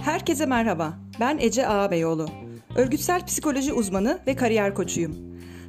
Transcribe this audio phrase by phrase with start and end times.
[0.00, 0.98] Herkese merhaba.
[1.20, 2.26] Ben Ece Ağabeyoğlu.
[2.76, 5.16] Örgütsel psikoloji uzmanı ve kariyer koçuyum.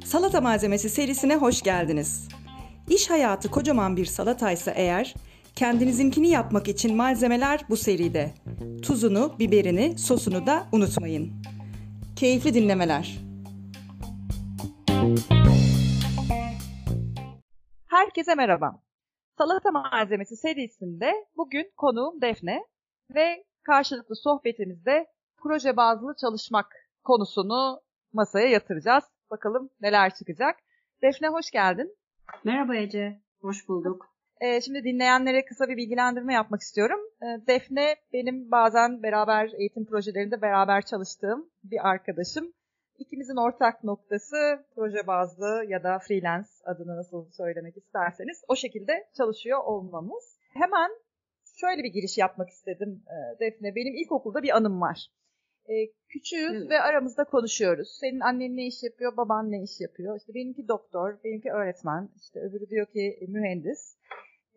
[0.04, 2.28] Salata malzemesi serisine hoş geldiniz.
[2.88, 5.14] İş hayatı kocaman bir salataysa eğer,
[5.56, 8.34] kendinizinkini yapmak için malzemeler bu seride.
[8.82, 11.32] Tuzunu, biberini, sosunu da unutmayın.
[12.16, 13.18] Keyifli dinlemeler.
[17.86, 18.87] Herkese merhaba.
[19.38, 22.64] Salata malzemesi serisinde bugün konuğum Defne
[23.14, 25.06] ve karşılıklı sohbetimizde
[25.36, 26.66] proje bazlı çalışmak
[27.04, 27.80] konusunu
[28.12, 29.04] masaya yatıracağız.
[29.30, 30.56] Bakalım neler çıkacak.
[31.02, 31.96] Defne hoş geldin.
[32.44, 34.06] Merhaba Ece, hoş bulduk.
[34.40, 37.00] Ee, şimdi dinleyenlere kısa bir bilgilendirme yapmak istiyorum.
[37.22, 42.52] Ee, Defne benim bazen beraber eğitim projelerinde beraber çalıştığım bir arkadaşım.
[42.98, 44.36] İkimizin ortak noktası
[44.74, 50.38] proje bazlı ya da freelance adını nasıl söylemek isterseniz o şekilde çalışıyor olmamız.
[50.52, 50.90] Hemen
[51.60, 53.74] şöyle bir giriş yapmak istedim e, Defne.
[53.74, 54.98] Benim ilkokulda bir anım var.
[55.68, 55.74] E,
[56.08, 57.98] küçüğüz ve aramızda konuşuyoruz.
[58.00, 60.16] Senin annen ne iş yapıyor, baban ne iş yapıyor?
[60.16, 63.96] İşte benimki doktor, benimki öğretmen, işte öbürü diyor ki mühendis.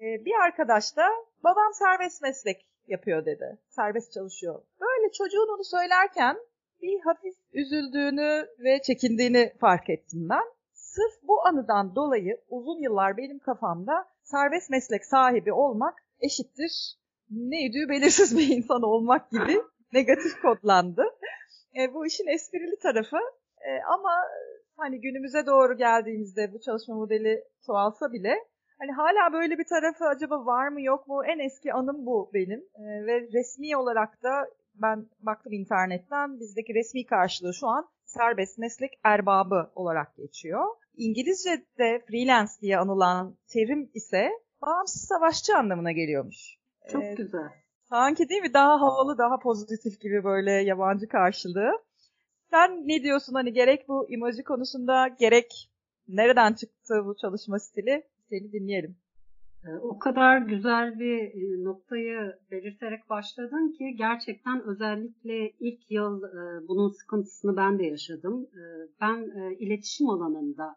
[0.01, 1.07] E, bir arkadaş da
[1.43, 3.57] babam serbest meslek yapıyor dedi.
[3.69, 4.63] Serbest çalışıyor.
[4.81, 6.37] Böyle çocuğun onu söylerken
[6.81, 10.43] bir hafif üzüldüğünü ve çekindiğini fark ettim ben.
[10.73, 16.95] Sırf bu anıdan dolayı uzun yıllar benim kafamda serbest meslek sahibi olmak eşittir
[17.29, 19.61] neydi belirsiz bir insan olmak gibi
[19.93, 21.03] negatif kodlandı.
[21.79, 23.17] E, bu işin esprili tarafı
[23.61, 24.11] e, ama
[24.77, 28.35] hani günümüze doğru geldiğimizde bu çalışma modeli çoğalsa bile
[28.79, 31.25] hani hala böyle bir tarafı acaba var mı yok mu?
[31.25, 34.47] En eski anım bu benim e, ve resmi olarak da
[34.81, 40.65] ben baktım internetten bizdeki resmi karşılığı şu an serbest meslek erbabı olarak geçiyor.
[40.97, 46.57] İngilizce'de freelance diye anılan terim ise bağımsız savaşçı anlamına geliyormuş.
[46.91, 47.49] Çok ee, güzel.
[47.89, 48.53] Sanki değil mi?
[48.53, 51.71] Daha havalı, daha pozitif gibi böyle yabancı karşılığı.
[52.49, 55.71] Sen ne diyorsun hani gerek bu imajı konusunda gerek
[56.07, 58.03] nereden çıktı bu çalışma stili?
[58.29, 58.97] Seni dinleyelim.
[59.67, 66.67] Ee, o kadar güzel bir e, noktayı belirterek başladın ki gerçekten özellikle ilk yıl e,
[66.67, 68.43] bunun sıkıntısını ben de yaşadım.
[68.43, 68.61] E,
[69.01, 70.75] ben iletişim alanında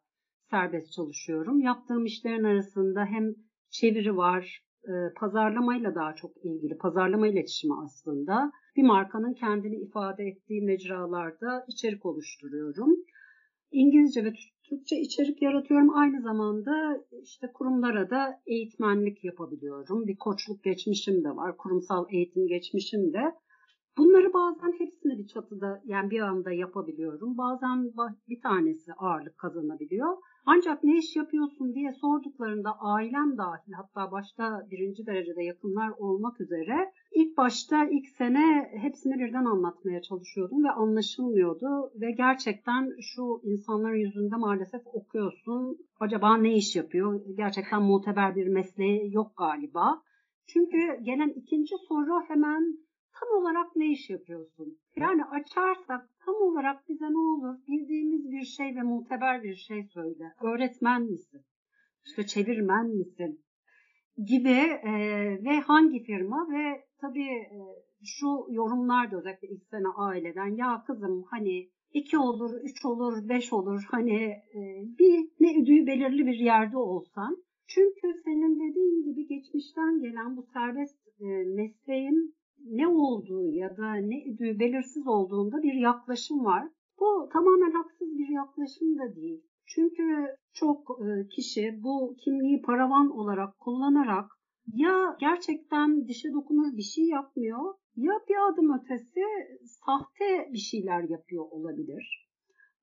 [0.50, 1.60] serbest çalışıyorum.
[1.60, 3.34] Yaptığım işlerin arasında hem
[3.70, 4.64] çeviri var,
[5.16, 8.52] pazarlamayla daha çok ilgili, pazarlama iletişimi aslında.
[8.76, 12.96] Bir markanın kendini ifade ettiği mecralarda içerik oluşturuyorum.
[13.70, 14.32] İngilizce ve
[14.74, 15.96] Türkçe içerik yaratıyorum.
[15.96, 20.06] Aynı zamanda işte kurumlara da eğitmenlik yapabiliyorum.
[20.06, 21.56] Bir koçluk geçmişim de var.
[21.56, 23.34] Kurumsal eğitim geçmişim de.
[23.98, 27.38] Bunları bazen hepsini bir çatıda yani bir anda yapabiliyorum.
[27.38, 27.92] Bazen
[28.28, 30.16] bir tanesi ağırlık kazanabiliyor.
[30.46, 36.92] Ancak ne iş yapıyorsun diye sorduklarında ailem dahil hatta başta birinci derecede yakınlar olmak üzere
[37.14, 44.36] ilk başta ilk sene hepsini birden anlatmaya çalışıyordum ve anlaşılmıyordu ve gerçekten şu insanların yüzünde
[44.36, 50.02] maalesef okuyorsun acaba ne iş yapıyor gerçekten muteber bir mesleği yok galiba.
[50.46, 52.83] Çünkü gelen ikinci soru hemen
[53.20, 54.78] tam olarak ne iş yapıyorsun?
[54.96, 60.32] Yani açarsak tam olarak bize ne olur bildiğimiz bir şey ve muteber bir şey söyle.
[60.42, 61.42] Öğretmen misin?
[62.06, 63.40] İşte çevirmen misin?
[64.16, 64.92] Gibi e,
[65.44, 67.58] ve hangi firma ve tabii e,
[68.04, 73.52] şu yorumlar da özellikle ilk sene aileden ya kızım hani iki olur, üç olur, beş
[73.52, 74.22] olur hani
[74.54, 74.60] e,
[74.98, 77.44] bir ne ödüğü belirli bir yerde olsan.
[77.66, 84.24] Çünkü senin dediğin gibi geçmişten gelen bu serbest e, mesleğin ne olduğu ya da ne
[84.24, 86.68] idüğü belirsiz olduğunda bir yaklaşım var.
[87.00, 89.40] Bu tamamen haksız bir yaklaşım da değil.
[89.66, 94.30] Çünkü çok e, kişi bu kimliği paravan olarak kullanarak
[94.72, 99.20] ya gerçekten dişe dokunur bir şey yapmıyor ya bir adım ötesi
[99.64, 102.28] sahte bir şeyler yapıyor olabilir.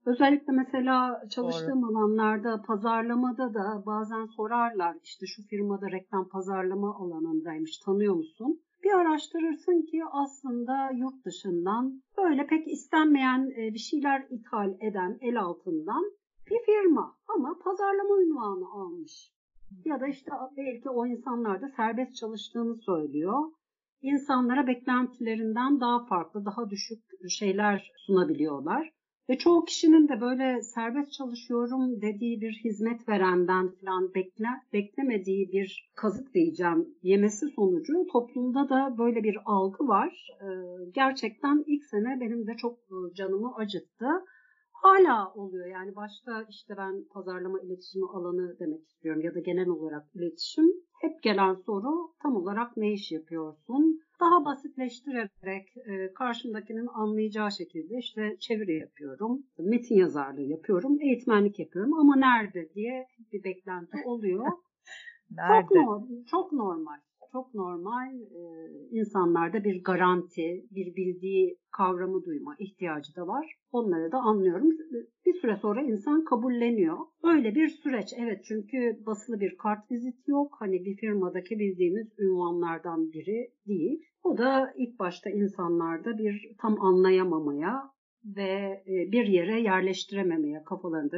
[0.06, 1.98] Özellikle mesela çalıştığım Doğru.
[1.98, 8.62] alanlarda pazarlamada da bazen sorarlar işte şu firmada reklam pazarlama alanındaymış tanıyor musun?
[8.83, 15.39] Bir araştırırsın ki aslında yurt dışından böyle pek istenmeyen e, bir şeyler ithal eden el
[15.39, 16.04] altından
[16.50, 19.31] bir firma ama pazarlama ünvanı almış.
[19.86, 23.51] Ya da işte belki o insanlar da serbest çalıştığını söylüyor.
[24.01, 28.94] İnsanlara beklentilerinden daha farklı, daha düşük şeyler sunabiliyorlar.
[29.31, 35.92] Ve çoğu kişinin de böyle serbest çalışıyorum dediği bir hizmet verenden falan bekle, beklemediği bir
[35.95, 40.28] kazık diyeceğim yemesi sonucu toplumda da böyle bir algı var.
[40.42, 40.45] Ee,
[40.94, 44.07] gerçekten ilk sene benim de çok e, canımı acıttı.
[44.72, 45.68] hala oluyor.
[45.68, 50.66] Yani başta işte ben pazarlama iletişimi alanı demek istiyorum ya da genel olarak iletişim.
[51.01, 54.01] Hep gelen soru tam olarak ne iş yapıyorsun?
[54.19, 62.15] Daha basitleştirerek e, karşımdakinin anlayacağı şekilde işte çeviri yapıyorum, metin yazarlığı yapıyorum, eğitmenlik yapıyorum ama
[62.15, 64.45] nerede diye bir beklenti oluyor.
[65.31, 65.68] nerede?
[65.68, 67.00] Çok, normal, çok normal
[67.31, 68.44] çok normal e,
[68.92, 73.56] insanlarda bir garanti, bir bildiği kavramı duyma ihtiyacı da var.
[73.72, 74.69] Onları da anlıyorum.
[75.25, 76.98] Bir süre sonra insan kabulleniyor.
[77.24, 80.56] Öyle bir süreç evet çünkü basılı bir kart vizit yok.
[80.60, 84.06] Hani bir firmadaki bildiğimiz ünvanlardan biri değil.
[84.24, 87.92] O da ilk başta insanlarda bir tam anlayamamaya
[88.25, 91.18] ve bir yere yerleştirememeye, kafalarında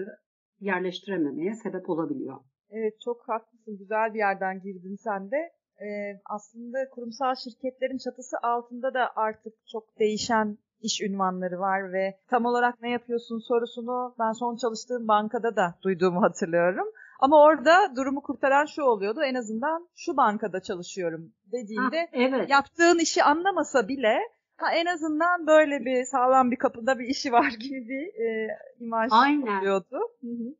[0.59, 2.37] yerleştirememeye sebep olabiliyor.
[2.69, 3.77] Evet çok haklısın.
[3.77, 5.51] Güzel bir yerden girdin sen de
[5.81, 5.87] e,
[6.25, 12.81] aslında kurumsal şirketlerin çatısı altında da artık çok değişen iş ünvanları var ve tam olarak
[12.81, 16.87] ne yapıyorsun sorusunu ben son çalıştığım bankada da duyduğumu hatırlıyorum.
[17.19, 22.49] Ama orada durumu kurtaran şu oluyordu en azından şu bankada çalışıyorum dediğinde ha, evet.
[22.49, 24.19] yaptığın işi anlamasa bile
[24.57, 29.09] ha, en azından böyle bir sağlam bir kapıda bir işi var gibi bir e, imaj
[29.11, 29.57] Aynen.
[29.57, 29.99] oluyordu.
[30.21, 30.55] Hı hı.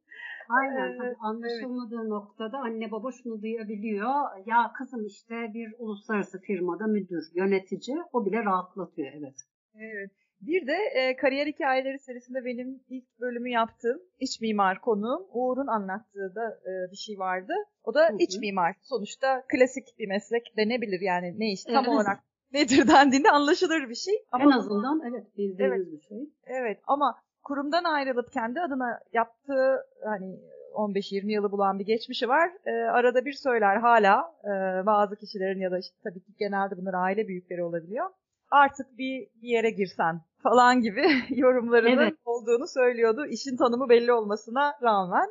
[0.49, 0.91] Aynen.
[0.91, 2.07] Ee, anlaşılmadığı evet.
[2.07, 4.13] noktada anne baba şunu duyabiliyor.
[4.45, 7.97] Ya kızım işte bir uluslararası firmada müdür, yönetici.
[8.13, 9.11] O bile rahatlatıyor.
[9.13, 9.35] Evet.
[9.75, 10.11] Evet.
[10.41, 16.35] Bir de e, kariyer hikayeleri serisinde benim ilk bölümü yaptığım iç mimar konuğum Uğur'un anlattığı
[16.35, 17.53] da e, bir şey vardı.
[17.83, 18.17] O da Hı-hı.
[18.19, 18.75] iç mimar.
[18.81, 21.87] Sonuçta klasik bir meslek denebilir yani ne iş tam evet.
[21.87, 22.23] olarak
[22.53, 24.13] nedir dendiğinde anlaşılır bir şey.
[24.31, 26.29] Ama en azından evet bildiğimiz evet, bir şey.
[26.45, 30.39] Evet ama kurumdan ayrılıp kendi adına yaptığı hani
[30.73, 32.51] 15-20 yılı bulan bir geçmişi var.
[32.65, 36.93] E, arada bir söyler hala e, bazı kişilerin ya da işte tabii ki genelde bunlar
[36.93, 38.09] aile büyükleri olabiliyor.
[38.51, 42.13] Artık bir, bir yere girsen falan gibi yorumlarının evet.
[42.25, 43.25] olduğunu söylüyordu.
[43.25, 45.27] İşin tanımı belli olmasına rağmen.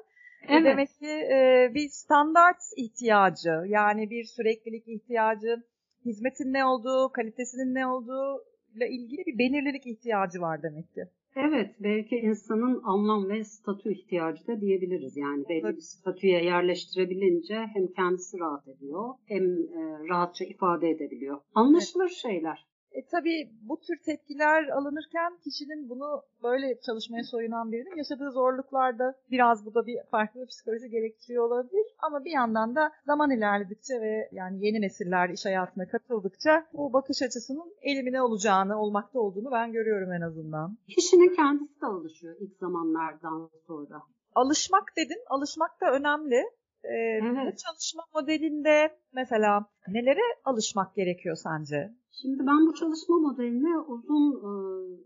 [0.48, 0.64] E, evet.
[0.64, 5.62] Demek ki e, bir standart ihtiyacı yani bir süreklilik ihtiyacı,
[6.04, 8.44] hizmetin ne olduğu, kalitesinin ne olduğu
[8.76, 11.04] ile ilgili bir belirlilik ihtiyacı var demek ki.
[11.36, 15.16] Evet, belki insanın anlam ve statü ihtiyacı da diyebiliriz.
[15.16, 21.40] Yani belli bir statüye yerleştirebilince hem kendisi rahat ediyor hem e, rahatça ifade edebiliyor.
[21.54, 22.16] Anlaşılır evet.
[22.22, 22.71] şeyler.
[22.94, 29.66] E, tabii bu tür tepkiler alınırken kişinin bunu böyle çalışmaya soyunan birinin yaşadığı zorluklarda biraz
[29.66, 31.86] bu da bir farklı bir psikoloji gerektiriyor olabilir.
[31.98, 37.22] Ama bir yandan da zaman ilerledikçe ve yani yeni nesiller iş hayatına katıldıkça bu bakış
[37.22, 40.78] açısının elimine olacağını, olmakta olduğunu ben görüyorum en azından.
[40.88, 44.02] Kişinin kendisi de alışıyor ilk zamanlardan sonra.
[44.34, 46.44] Alışmak dedin, alışmak da önemli.
[46.84, 47.52] Ee, evet.
[47.52, 51.92] Bu çalışma modelinde mesela nelere alışmak gerekiyor sence?
[52.22, 54.52] Şimdi ben bu çalışma modeline uzun e,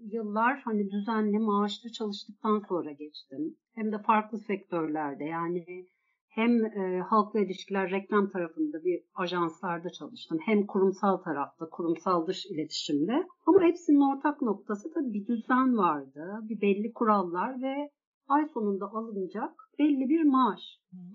[0.00, 3.56] yıllar hani düzenli maaşlı çalıştıktan sonra geçtim.
[3.75, 5.87] Hem de farklı sektörlerde yani
[6.28, 10.38] hem e, halkla ilişkiler reklam tarafında bir ajanslarda çalıştım.
[10.46, 13.26] Hem kurumsal tarafta, kurumsal dış iletişimde.
[13.46, 16.40] Ama hepsinin ortak noktası da bir düzen vardı.
[16.43, 17.90] Bir belli kurallar ve
[18.28, 20.61] ay sonunda alınacak belli bir maaş.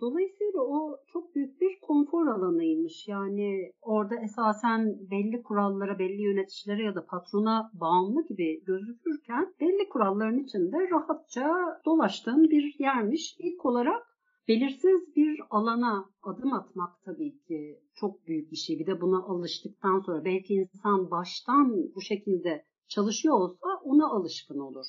[0.02, 3.08] Dolayısıyla o çok büyük bir konfor alanıymış.
[3.08, 10.40] Yani orada esasen belli kurallara, belli yöneticilere ya da patrona bağımlı gibi gözükürken belli kuralların
[10.40, 13.36] içinde rahatça dolaştığın bir yermiş.
[13.40, 14.04] İlk olarak
[14.48, 18.80] belirsiz bir alana adım atmak tabii ki çok büyük bir şey.
[18.80, 24.86] Bir de buna alıştıktan sonra belki insan baştan bu şekilde çalışıyor olsa ona alışkın olur.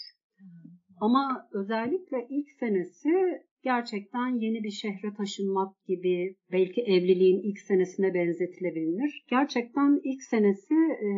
[1.00, 9.24] Ama özellikle ilk senesi gerçekten yeni bir şehre taşınmak gibi belki evliliğin ilk senesine benzetilebilir.
[9.30, 11.08] Gerçekten ilk senesi e,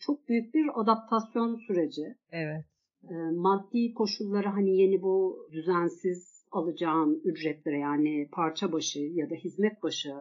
[0.00, 2.14] çok büyük bir adaptasyon süreci.
[2.32, 2.64] Evet.
[3.10, 9.82] E, maddi koşulları hani yeni bu düzensiz alacağın ücretlere yani parça başı ya da hizmet
[9.82, 10.12] başı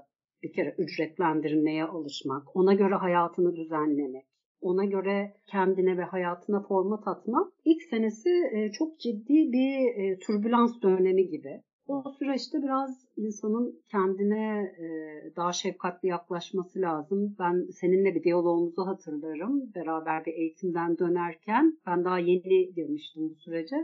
[0.43, 4.25] bir kere ücretlendirmeye alışmak, ona göre hayatını düzenlemek,
[4.61, 10.81] ona göre kendine ve hayatına format atmak ilk senesi e, çok ciddi bir e, türbülans
[10.81, 11.61] dönemi gibi.
[11.91, 14.85] O süreçte biraz insanın kendine e,
[15.35, 17.35] daha şefkatli yaklaşması lazım.
[17.39, 19.73] Ben seninle bir diyalogumuzu hatırlarım.
[19.75, 23.75] Beraber bir eğitimden dönerken ben daha yeni girmiştim bu sürece.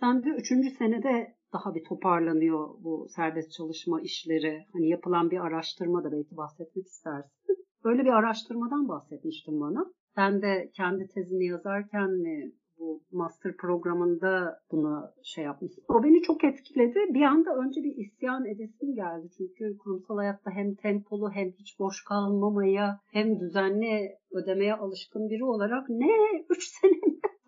[0.00, 4.66] Sen de üçüncü senede daha bir toparlanıyor bu serbest çalışma işleri.
[4.72, 7.56] Hani yapılan bir araştırma da belki bahsetmek istersin.
[7.84, 9.86] Böyle bir araştırmadan bahsetmiştin bana.
[10.16, 15.84] Ben de kendi tezini yazarken mi bu master programında bunu şey yapmıştım.
[15.88, 16.98] O beni çok etkiledi.
[17.14, 19.28] Bir anda önce bir isyan edesim geldi.
[19.36, 25.88] Çünkü kurumsal hayatta hem tempolu hem hiç boş kalmamaya hem düzenli ödemeye alışkın biri olarak
[25.88, 27.00] ne 3 sene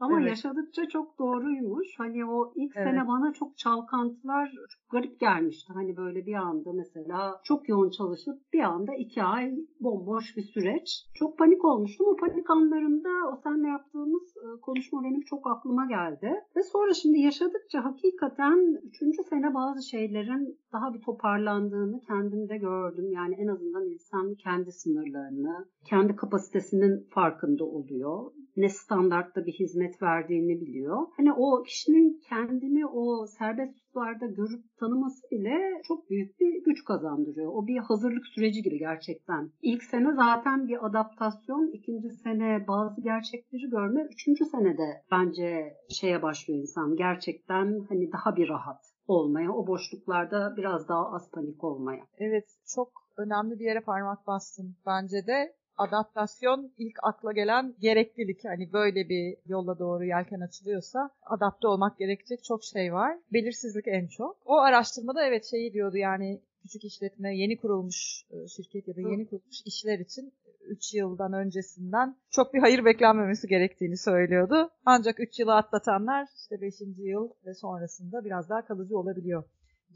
[0.04, 0.28] Ama evet.
[0.28, 1.88] yaşadıkça çok doğruymuş.
[1.98, 2.88] Hani o ilk evet.
[2.88, 5.72] sene bana çok çalkantılar çok garip gelmişti.
[5.72, 11.06] Hani böyle bir anda mesela çok yoğun çalışıp bir anda iki ay bomboş bir süreç.
[11.14, 12.06] Çok panik olmuştum.
[12.06, 16.34] O panik anlarında o senle yaptığımız e, konuşma benim çok aklıma geldi.
[16.56, 23.12] Ve sonra şimdi yaşadıkça hakikaten üçüncü sene bazı şeylerin daha bir toparlandığını kendimde gördüm.
[23.12, 30.60] Yani en azından insan kendi sınırlarını, kendi kapasitesinin farkında oluyor ne standartta bir hizmet verdiğini
[30.60, 31.06] biliyor.
[31.16, 37.52] Hani o kişinin kendini o serbest sularda görüp tanıması bile çok büyük bir güç kazandırıyor.
[37.54, 39.50] O bir hazırlık süreci gibi gerçekten.
[39.62, 46.60] İlk sene zaten bir adaptasyon, ikinci sene bazı gerçekleri görme, üçüncü senede bence şeye başlıyor
[46.60, 52.04] insan gerçekten hani daha bir rahat olmaya, o boşluklarda biraz daha az panik olmaya.
[52.18, 52.44] Evet,
[52.74, 58.44] çok önemli bir yere parmak bastın bence de adaptasyon ilk akla gelen gereklilik.
[58.44, 63.18] Hani böyle bir yolla doğru yelken açılıyorsa adapte olmak gerekecek çok şey var.
[63.32, 64.36] Belirsizlik en çok.
[64.44, 69.26] O araştırmada evet şeyi diyordu yani küçük işletme yeni kurulmuş e, şirket ya da yeni
[69.26, 74.70] kurulmuş işler için 3 yıldan öncesinden çok bir hayır beklenmemesi gerektiğini söylüyordu.
[74.84, 76.74] Ancak 3 yılı atlatanlar işte 5.
[76.96, 79.44] yıl ve sonrasında biraz daha kalıcı olabiliyor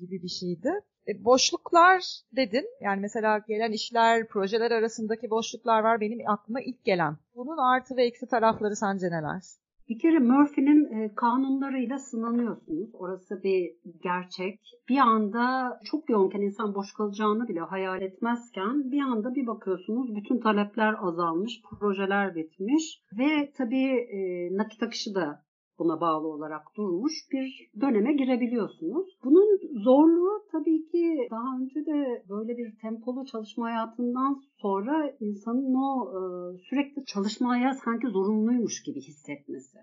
[0.00, 0.70] gibi bir şeydi.
[1.08, 2.02] E, boşluklar
[2.36, 2.66] dedin.
[2.80, 7.16] Yani mesela gelen işler, projeler arasındaki boşluklar var benim aklıma ilk gelen.
[7.34, 9.42] Bunun artı ve eksi tarafları sence neler?
[9.88, 12.90] Bir kere Murphy'nin e, kanunlarıyla sınanıyorsunuz.
[12.92, 13.70] Orası bir
[14.02, 14.60] gerçek.
[14.88, 20.40] Bir anda çok yoğunken insan boş kalacağını bile hayal etmezken bir anda bir bakıyorsunuz bütün
[20.40, 24.18] talepler azalmış, projeler bitmiş ve tabii e,
[24.56, 25.47] nakit akışı da
[25.78, 29.18] buna bağlı olarak durmuş bir döneme girebiliyorsunuz.
[29.24, 35.90] Bunun zorluğu tabii ki daha önce de böyle bir tempolu çalışma hayatından sonra insanın o
[36.16, 36.18] e,
[36.58, 39.78] sürekli çalışmaya sanki zorunluymuş gibi hissetmesi.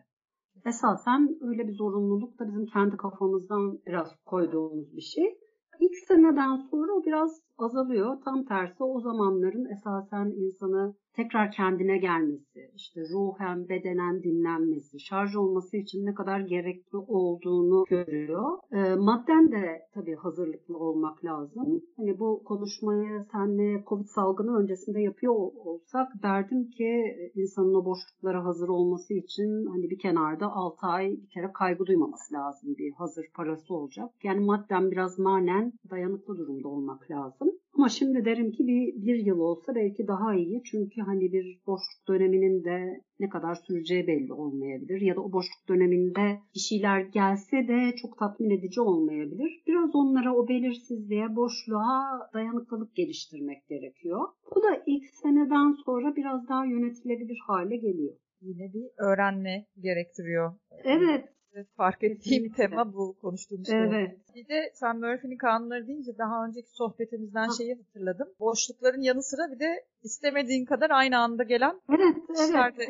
[0.66, 5.38] Esasen öyle bir zorunluluk da bizim kendi kafamızdan biraz koyduğumuz bir şey.
[5.80, 8.18] İlk seneden sonra o biraz azalıyor.
[8.26, 15.78] Tam tersi o zamanların esasen insanı tekrar kendine gelmesi, işte ruhen, bedenen dinlenmesi, şarj olması
[15.78, 18.58] için ne kadar gerekli olduğunu görüyor.
[18.72, 21.82] E, madden de tabii hazırlıklı olmak lazım.
[21.98, 28.70] Hani bu konuşmayı senle Covid salgını öncesinde yapıyor olsak derdim ki insanın o boşluklara hazır
[28.70, 32.76] olması için hani bir kenarda 6 ay bir kere kaygı duymaması lazım.
[32.78, 34.10] Bir hazır parası olacak.
[34.24, 37.52] Yani madden biraz manen dayanıklı durumda olmak lazım.
[37.78, 40.64] Ama şimdi derim ki bir, bir yıl olsa belki daha iyi.
[40.64, 45.02] Çünkü hani bir boşluk döneminin de ne kadar süreceği belli olmayabilir.
[45.02, 49.64] Ya da o boşluk döneminde bir şeyler gelse de çok tatmin edici olmayabilir.
[49.68, 54.28] Biraz onlara o belirsizliğe, boşluğa dayanıklılık geliştirmek gerekiyor.
[54.56, 58.16] Bu da ilk seneden sonra biraz daha yönetilebilir hale geliyor.
[58.42, 60.54] Yine bir öğrenme gerektiriyor.
[60.84, 61.26] Evet,
[61.64, 63.80] fark ettiğim tema bu konuştuğumuz şey.
[63.80, 64.20] Evet.
[64.36, 67.54] Bir de sen Murphy'nin kanunları deyince daha önceki sohbetimizden ha.
[67.58, 68.28] şeyi hatırladım.
[68.40, 72.78] Boşlukların yanı sıra bir de istemediğin kadar aynı anda gelen Evet, evet.
[72.78, 72.88] De...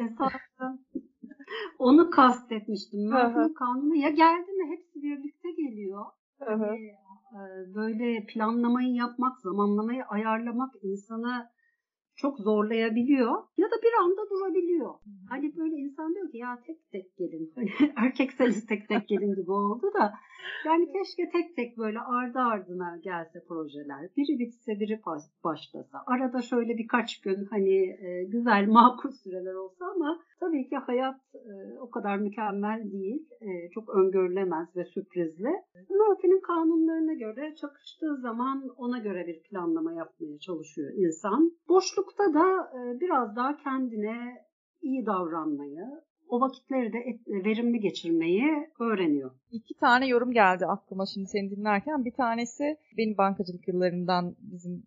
[1.80, 3.10] Onu kastetmiştim.
[3.10, 6.06] Murphy'nin kanunu ya geldi mi hepsi birlikte geliyor.
[6.40, 6.96] Hani,
[7.76, 11.50] böyle planlamayı yapmak, zamanlamayı ayarlamak insana
[12.16, 14.94] çok zorlayabiliyor ya da bir anda durabiliyor.
[15.30, 17.52] Hani böyle insan diyor ki ya tek tek gelin.
[17.56, 20.14] Hani erkekseniz tek tek gelin gibi oldu da
[20.66, 24.10] yani keşke tek tek böyle ardı ardına gelse projeler.
[24.18, 25.02] Biri bitse biri
[25.44, 26.04] başlasa.
[26.08, 31.80] Arada şöyle birkaç gün hani e, güzel makul süreler olsa ama tabii ki hayat e,
[31.80, 33.30] o kadar mükemmel değil.
[33.42, 35.50] E, çok öngörülemez ve sürprizli.
[35.90, 41.52] Murphy'nin kanunlarına göre çakıştığı zaman ona göre bir planlama yapmaya çalışıyor insan.
[41.70, 44.46] Boşlukta da biraz daha kendine
[44.82, 45.86] iyi davranmayı,
[46.30, 49.32] o vakitleri de verimli geçirmeyi öğreniyor.
[49.52, 52.06] İki tane yorum geldi aklıma şimdi seni dinlerken.
[52.06, 54.84] Bir tanesi benim bankacılık yıllarından bizim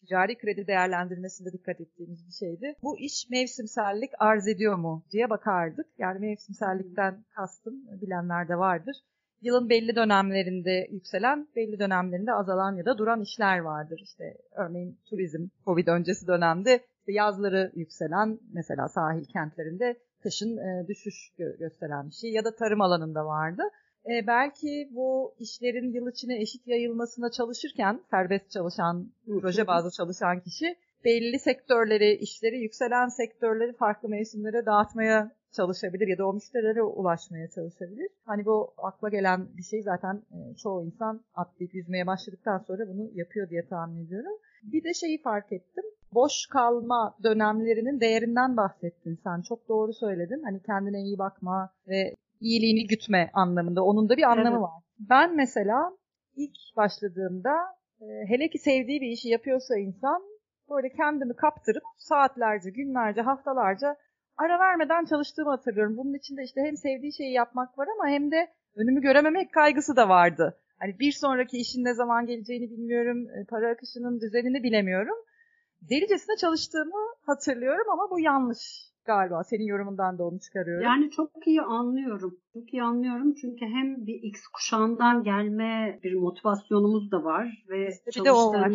[0.00, 2.74] ticari kredi değerlendirmesinde dikkat ettiğimiz bir şeydi.
[2.82, 5.86] Bu iş mevsimsellik arz ediyor mu diye bakardık.
[5.98, 8.96] Yani mevsimsellikten kastım bilenler de vardır.
[9.40, 14.00] Yılın belli dönemlerinde yükselen, belli dönemlerinde azalan ya da duran işler vardır.
[14.02, 14.24] İşte
[14.56, 16.80] örneğin turizm, Covid öncesi dönemde
[17.12, 22.80] yazları yükselen mesela sahil kentlerinde kışın e, düşüş gö- gösteren bir şey ya da tarım
[22.80, 23.62] alanında vardı.
[24.06, 30.76] E, belki bu işlerin yıl içine eşit yayılmasına çalışırken serbest çalışan, proje bazlı çalışan kişi
[31.04, 38.08] belli sektörleri, işleri yükselen sektörleri farklı mevsimlere dağıtmaya çalışabilir ya da o müşterilere ulaşmaya çalışabilir.
[38.24, 43.10] Hani bu akla gelen bir şey zaten e, çoğu insan atlayıp yüzmeye başladıktan sonra bunu
[43.14, 44.38] yapıyor diye tahmin ediyorum.
[44.62, 45.84] Bir de şeyi fark ettim.
[46.14, 49.42] Boş kalma dönemlerinin değerinden bahsettin sen.
[49.42, 50.42] Çok doğru söyledin.
[50.42, 53.84] Hani kendine iyi bakma ve iyiliğini gütme anlamında.
[53.84, 54.62] Onun da bir anlamı evet.
[54.62, 54.82] var.
[54.98, 55.92] Ben mesela
[56.36, 57.54] ilk başladığımda
[58.00, 60.22] e, hele ki sevdiği bir işi yapıyorsa insan
[60.70, 63.96] böyle kendimi kaptırıp saatlerce, günlerce, haftalarca
[64.36, 65.96] ara vermeden çalıştığımı hatırlıyorum.
[65.96, 70.08] Bunun içinde işte hem sevdiği şeyi yapmak var ama hem de önümü görememek kaygısı da
[70.08, 70.58] vardı.
[70.78, 75.16] Hani bir sonraki işin ne zaman geleceğini bilmiyorum, e, para akışının düzenini bilemiyorum.
[75.82, 79.44] Delicesine çalıştığımı hatırlıyorum ama bu yanlış galiba.
[79.44, 80.84] Senin yorumundan da onu çıkarıyorum.
[80.84, 82.38] Yani çok iyi anlıyorum.
[82.54, 88.30] Çok iyi anlıyorum çünkü hem bir X kuşağından gelme bir motivasyonumuz da var ve işte
[88.30, 88.72] var.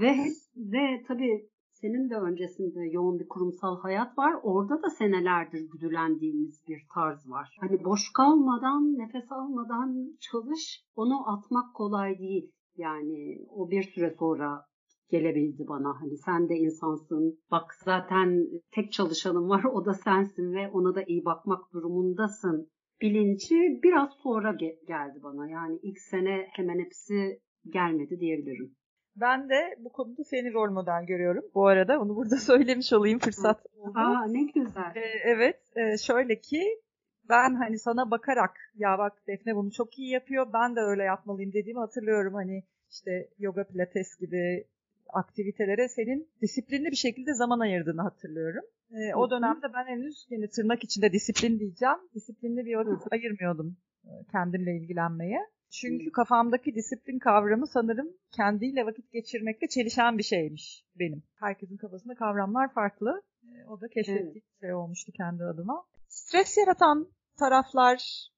[0.00, 0.16] ve
[0.56, 4.34] ve tabii senin de öncesinde yoğun bir kurumsal hayat var.
[4.42, 7.56] Orada da senelerdir güdülendiğimiz bir tarz var.
[7.60, 10.84] Hani boş kalmadan, nefes almadan çalış.
[10.96, 12.52] Onu atmak kolay değil.
[12.76, 14.64] Yani o bir süre sonra
[15.12, 16.00] gelebildi bana.
[16.00, 17.38] Hani sen de insansın.
[17.50, 22.70] Bak zaten tek çalışanım var o da sensin ve ona da iyi bakmak durumundasın.
[23.00, 25.48] Bilinci biraz sonra ge- geldi bana.
[25.50, 28.76] Yani ilk sene hemen hepsi gelmedi diyebilirim.
[29.16, 31.44] Ben de bu konuda seni rol model görüyorum.
[31.54, 33.66] Bu arada onu burada söylemiş olayım fırsat.
[33.94, 34.92] Aa ne güzel.
[34.96, 36.62] Ee, evet e, şöyle ki
[37.28, 41.52] ben hani sana bakarak ya bak Defne bunu çok iyi yapıyor ben de öyle yapmalıyım
[41.52, 42.34] dediğimi hatırlıyorum.
[42.34, 44.64] Hani işte yoga pilates gibi
[45.12, 48.64] aktivitelere senin disiplinli bir şekilde zaman ayırdığını hatırlıyorum.
[48.90, 51.98] E, o dönemde ben henüz yine tırnak içinde disiplin diyeceğim.
[52.14, 55.38] Disiplinli bir vakit ayırmıyordum e, kendimle ilgilenmeye.
[55.70, 61.22] Çünkü kafamdaki disiplin kavramı sanırım kendiyle vakit geçirmekle çelişen bir şeymiş benim.
[61.40, 63.22] Herkesin kafasında kavramlar farklı.
[63.44, 64.60] E, o da keşfettiğim evet.
[64.60, 65.84] şey olmuştu kendi adıma.
[66.08, 68.28] Stres yaratan taraflar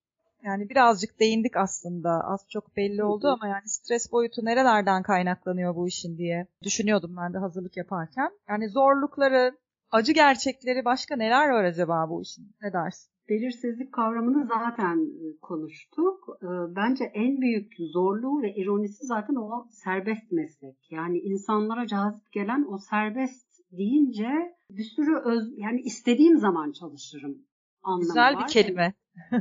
[0.44, 2.10] yani birazcık değindik aslında.
[2.24, 7.34] Az çok belli oldu ama yani stres boyutu nerelerden kaynaklanıyor bu işin diye düşünüyordum ben
[7.34, 8.30] de hazırlık yaparken.
[8.48, 9.58] Yani zorlukları,
[9.90, 12.44] acı gerçekleri başka neler var acaba bu işin?
[12.62, 13.10] Ne dersin?
[13.28, 16.38] Belirsizlik kavramını zaten e, konuştuk.
[16.42, 20.76] E, bence en büyük zorluğu ve ironisi zaten o serbest meslek.
[20.90, 27.38] Yani insanlara cazip gelen o serbest deyince bir sürü öz, yani istediğim zaman çalışırım
[27.82, 28.42] anlamı Güzel var.
[28.42, 28.94] bir kelime.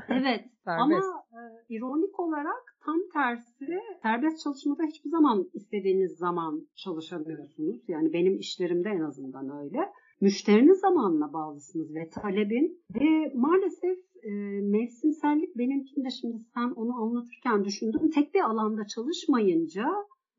[0.10, 7.82] Evet ama e, ironik olarak tam tersi serbest çalışmada hiçbir zaman istediğiniz zaman çalışamıyorsunuz.
[7.88, 9.78] Yani benim işlerimde en azından öyle.
[10.22, 14.32] Müşterinin zamanına bağlısınız ve talebin ve maalesef e,
[14.62, 18.10] mevsimsellik benimkinde şimdi sen onu anlatırken düşündüm.
[18.10, 19.86] Tek bir alanda çalışmayınca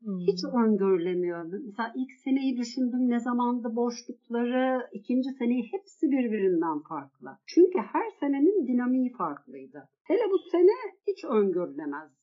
[0.05, 0.19] Hmm.
[0.19, 1.43] Hiç öngörülemiyor.
[1.43, 7.37] Mesela ilk seneyi düşündüm ne zamanda boşlukları, ikinci seneyi hepsi birbirinden farklı.
[7.45, 9.89] Çünkü her senenin dinamiği farklıydı.
[10.03, 10.75] Hele bu sene
[11.07, 12.15] hiç öngörülemezdi.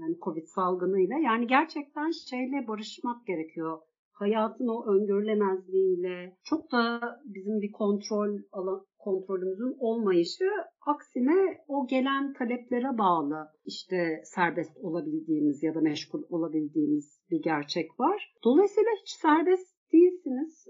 [0.00, 1.18] Yani Covid salgınıyla.
[1.18, 3.78] Yani gerçekten şeyle barışmak gerekiyor
[4.20, 10.44] hayatın o öngörülemezliğiyle çok da bizim bir kontrol alan, kontrolümüzün olmayışı
[10.86, 18.34] aksine o gelen taleplere bağlı işte serbest olabildiğimiz ya da meşgul olabildiğimiz bir gerçek var.
[18.44, 20.66] Dolayısıyla hiç serbest değilsiniz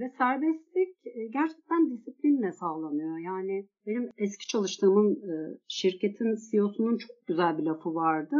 [0.00, 0.96] ve serbestlik
[1.32, 3.18] gerçekten disiplinle sağlanıyor.
[3.18, 5.18] Yani benim eski çalıştığımın
[5.68, 8.36] şirketin CEO'sunun çok güzel bir lafı vardı.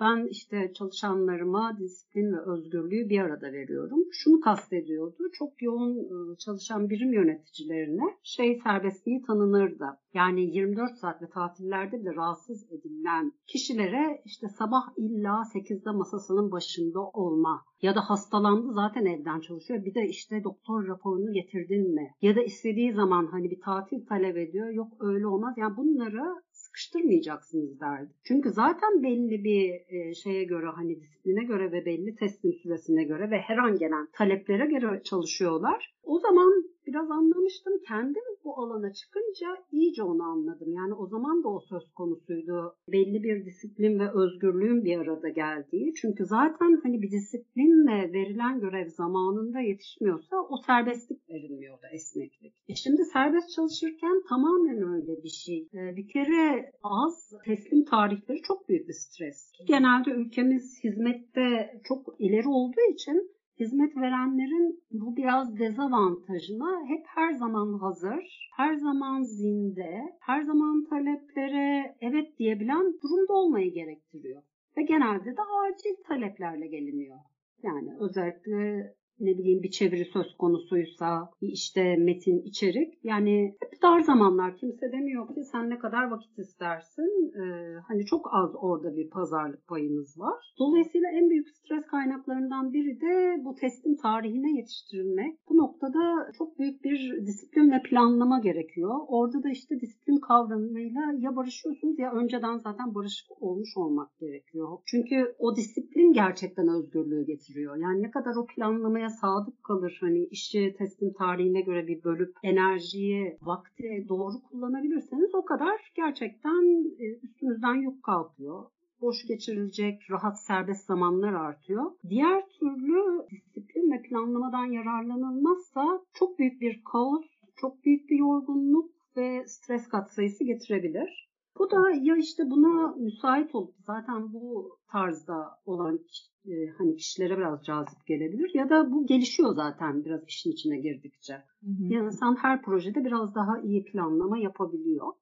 [0.00, 3.98] Ben işte çalışanlarıma disiplin ve özgürlüğü bir arada veriyorum.
[4.12, 5.30] Şunu kastediyordu.
[5.32, 9.86] Çok yoğun ıı, çalışan birim yöneticilerine şey serbestliği tanınırdı.
[10.14, 17.00] Yani 24 saat ve tatillerde bile rahatsız edilen kişilere işte sabah illa 8'de masasının başında
[17.00, 19.84] olma ya da hastalandı zaten evden çalışıyor.
[19.84, 22.10] Bir de işte doktor raporunu getirdin mi?
[22.22, 24.68] Ya da istediği zaman hani bir tatil talep ediyor.
[24.70, 25.54] Yok öyle olmaz.
[25.58, 28.10] Yani bunları sıkıştırmayacaksınız derdi.
[28.24, 33.30] Çünkü zaten belli bir e, şeye göre hani disipline göre ve belli teslim süresine göre
[33.30, 35.94] ve her an gelen taleplere göre çalışıyorlar.
[36.02, 37.72] O zaman biraz anlamıştım.
[37.88, 40.72] Kendim bu alana çıkınca iyice onu anladım.
[40.72, 42.76] Yani o zaman da o söz konusuydu.
[42.88, 45.94] Belli bir disiplin ve özgürlüğün bir arada geldiği.
[45.94, 52.54] Çünkü zaten hani bir disiplinle verilen görev zamanında yetişmiyorsa o serbestlik verilmiyor da esneklik.
[52.68, 55.68] E şimdi serbest çalışırken tamamen öyle bir şey.
[55.74, 59.52] E, bir kere az teslim tarihleri çok büyük bir stres.
[59.66, 67.78] Genelde ülkemiz hizmette çok ileri olduğu için hizmet verenlerin bu biraz dezavantajına hep her zaman
[67.78, 74.42] hazır, her zaman zinde, her zaman taleplere evet diyebilen durumda olmayı gerektiriyor.
[74.76, 77.18] Ve genelde de acil taleplerle geliniyor.
[77.62, 83.04] Yani özellikle ne bileyim bir çeviri söz konusuysa, işte metin, içerik.
[83.04, 87.32] Yani hep dar zamanlar kimse demiyor ki sen ne kadar vakit istersin.
[87.40, 90.54] Ee, hani çok az orada bir pazarlık payınız var.
[90.58, 95.38] Dolayısıyla en büyük stres kaynaklarından biri de bu teslim tarihine yetiştirilmek.
[95.48, 98.94] Bu noktada çok büyük bir disiplin ve planlama gerekiyor.
[99.08, 104.78] Orada da işte disiplin kavramıyla ya barışıyorsunuz ya önceden zaten barışık olmuş olmak gerekiyor.
[104.86, 107.76] Çünkü o disiplin gerçekten özgürlüğü getiriyor.
[107.76, 113.38] Yani ne kadar o planlamaya sadık kalır hani işçi teslim tarihine göre bir bölüp enerjiyi,
[113.42, 118.64] vakti doğru kullanabilirseniz o kadar gerçekten e, üstünüzden yük kalkıyor
[119.02, 121.92] boş geçirilecek rahat serbest zamanlar artıyor.
[122.08, 129.46] Diğer türlü disiplin ve planlamadan yararlanılmazsa çok büyük bir kaos, çok büyük bir yorgunluk ve
[129.46, 131.31] stres katsayısı getirebilir.
[131.58, 136.00] Bu da ya işte buna müsait olup zaten bu tarzda olan
[136.46, 141.34] e, hani kişilere biraz cazip gelebilir ya da bu gelişiyor zaten biraz işin içine girdikçe.
[141.34, 141.92] Hı hı.
[141.92, 145.12] Yani insan her projede biraz daha iyi planlama yapabiliyor.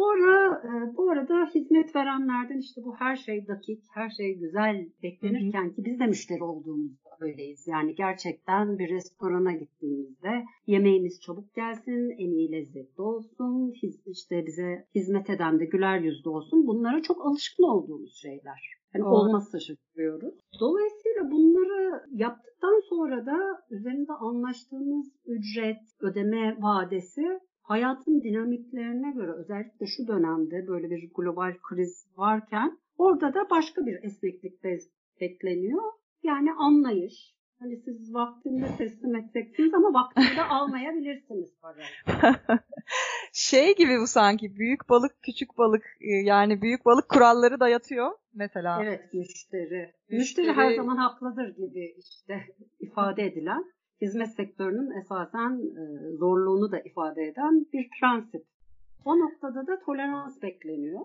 [0.00, 5.64] Sonra e, bu arada hizmet verenlerden işte bu her şey dakik, her şey güzel beklenirken
[5.64, 5.74] hı hı.
[5.74, 7.66] ki biz de müşteri olduğumuzda öyleyiz.
[7.66, 14.86] Yani gerçekten bir restorana gittiğimizde yemeğimiz çabuk gelsin, en iyi lezzetli olsun, hiz, işte bize
[14.94, 16.66] hizmet eden de güler yüzlü olsun.
[16.66, 18.80] Bunlara çok alışkın olduğumuz şeyler.
[18.94, 19.14] Yani Doğru.
[19.14, 20.34] olmazsa şaşırıyoruz.
[20.60, 23.38] Dolayısıyla bunları yaptıktan sonra da
[23.70, 32.06] üzerinde anlaştığımız ücret, ödeme vadesi hayatın dinamiklerine göre özellikle şu dönemde böyle bir global kriz
[32.16, 34.64] varken orada da başka bir esneklik
[35.20, 35.82] bekleniyor.
[36.22, 37.34] Yani anlayış.
[37.58, 41.86] Hani siz vaktinde teslim edeceksiniz ama vaktinde almayabilirsiniz parayı.
[43.32, 48.82] şey gibi bu sanki büyük balık küçük balık e, yani büyük balık kuralları dayatıyor mesela.
[48.82, 49.94] Evet müşteri.
[50.08, 52.40] Müşteri, müşteri her zaman haklıdır gibi işte
[52.80, 53.64] ifade edilen
[54.00, 58.46] hizmet sektörünün esasen e, zorluğunu da ifade eden bir prensip.
[59.04, 61.00] O noktada da tolerans bekleniyor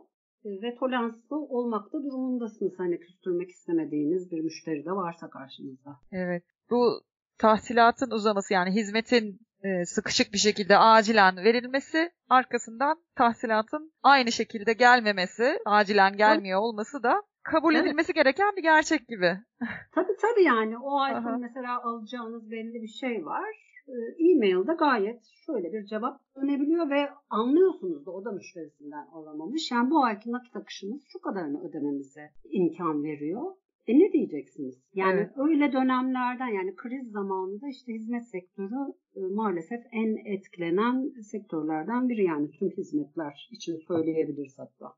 [0.45, 2.73] e, ve toleranslı olmakta durumundasınız.
[2.77, 5.99] Hani küstürmek istemediğiniz bir müşteri de varsa karşınızda.
[6.11, 6.43] Evet.
[6.69, 7.01] Bu
[7.37, 15.59] tahsilatın uzaması yani hizmetin e, sıkışık bir şekilde acilen verilmesi arkasından tahsilatın aynı şekilde gelmemesi,
[15.65, 17.85] acilen gelmiyor olması da kabul evet.
[17.85, 19.31] edilmesi gereken bir gerçek gibi.
[19.95, 23.65] tabii tabii yani o ay mesela alacağınız belli bir şey var.
[23.87, 29.71] Ee, e-mail'de gayet şöyle bir cevap dönebiliyor ve anlıyorsunuz da o da müşterisinden alamamış.
[29.71, 33.55] Yani bu ayki nakit akışımız şu kadarını ödememize imkan veriyor.
[33.87, 34.75] E ne diyeceksiniz?
[34.93, 35.31] Yani evet.
[35.37, 42.51] öyle dönemlerden yani kriz zamanında işte hizmet sektörü e, maalesef en etkilenen sektörlerden biri yani
[42.51, 44.95] tüm hizmetler için söyleyebiliriz hatta.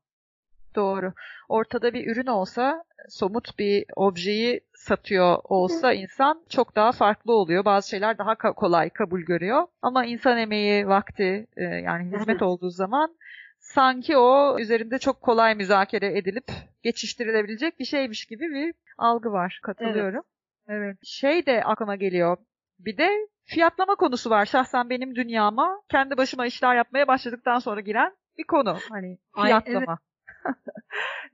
[0.76, 1.12] Doğru.
[1.48, 7.64] Ortada bir ürün olsa, somut bir objeyi satıyor olsa insan çok daha farklı oluyor.
[7.64, 9.66] Bazı şeyler daha kolay kabul görüyor.
[9.82, 13.16] Ama insan emeği, vakti e, yani hizmet olduğu zaman
[13.58, 16.44] sanki o üzerinde çok kolay müzakere edilip
[16.82, 19.60] geçiştirilebilecek bir şeymiş gibi bir algı var.
[19.62, 20.22] Katılıyorum.
[20.68, 20.80] Evet.
[20.82, 20.96] evet.
[21.04, 22.36] Şey de aklıma geliyor.
[22.78, 24.46] Bir de fiyatlama konusu var.
[24.46, 28.76] Şahsen benim dünyama kendi başıma işler yapmaya başladıktan sonra giren bir konu.
[28.90, 29.78] Hani fiyatlama.
[29.78, 30.07] Ay, evet.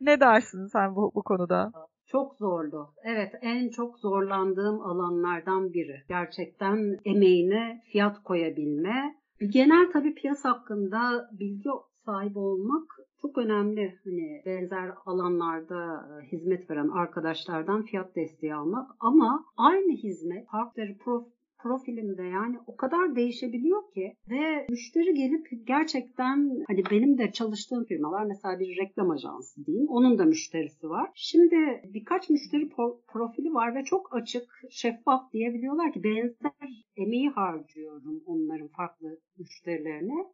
[0.00, 1.72] Ne dersin sen bu, bu konuda?
[2.06, 2.88] Çok zordu.
[3.04, 6.02] Evet en çok zorlandığım alanlardan biri.
[6.08, 9.14] Gerçekten emeğine fiyat koyabilme.
[9.50, 11.68] Genel tabii piyasa hakkında bilgi
[12.04, 12.84] sahibi olmak
[13.22, 13.98] çok önemli.
[14.04, 21.26] Hani benzer alanlarda e, hizmet veren arkadaşlardan fiyat desteği almak ama aynı hizmet farklı prof
[21.64, 28.10] profilinde yani o kadar değişebiliyor ki ve müşteri gelip gerçekten hani benim de çalıştığım firma
[28.10, 31.10] var mesela bir reklam ajansı diyeyim onun da müşterisi var.
[31.14, 32.68] Şimdi birkaç müşteri
[33.08, 40.26] profili var ve çok açık şeffaf diyebiliyorlar ki benzer emeği harcıyorum onların farklı müşterilerine.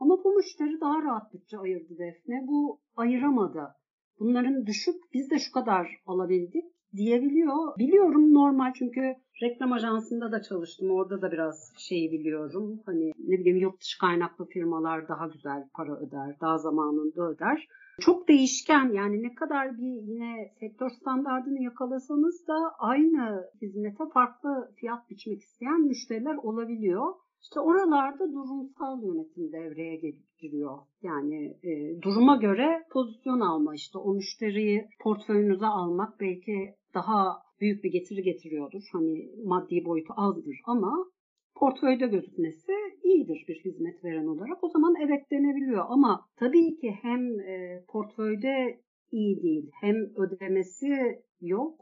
[0.00, 2.44] Ama bu müşteri daha rahat bütçe ayırdı Defne.
[2.48, 3.74] Bu ayıramadı.
[4.18, 6.64] Bunların düşük biz de şu kadar alabildik
[6.96, 7.78] diyebiliyor.
[7.78, 10.90] Biliyorum normal çünkü reklam ajansında da çalıştım.
[10.90, 12.80] Orada da biraz şeyi biliyorum.
[12.86, 17.68] Hani ne bileyim yurt dışı kaynaklı firmalar daha güzel para öder, daha zamanında öder.
[18.00, 25.10] Çok değişken yani ne kadar bir yine sektör standartını yakalasanız da aynı hizmete farklı fiyat
[25.10, 27.14] biçmek isteyen müşteriler olabiliyor.
[27.46, 29.96] İşte oralarda durumsal yönetim devreye
[30.38, 30.78] giriyor.
[31.02, 37.92] Yani e, duruma göre pozisyon alma işte o müşteriyi portföyünüze almak belki daha büyük bir
[37.92, 38.82] getiri getiriyordur.
[38.92, 41.06] Hani maddi boyutu azdır ama
[41.54, 44.64] portföyde gözükmesi iyidir bir hizmet veren olarak.
[44.64, 48.80] O zaman evet denebiliyor ama tabii ki hem e, portföyde
[49.12, 51.80] iyi değil hem ödemesi yok.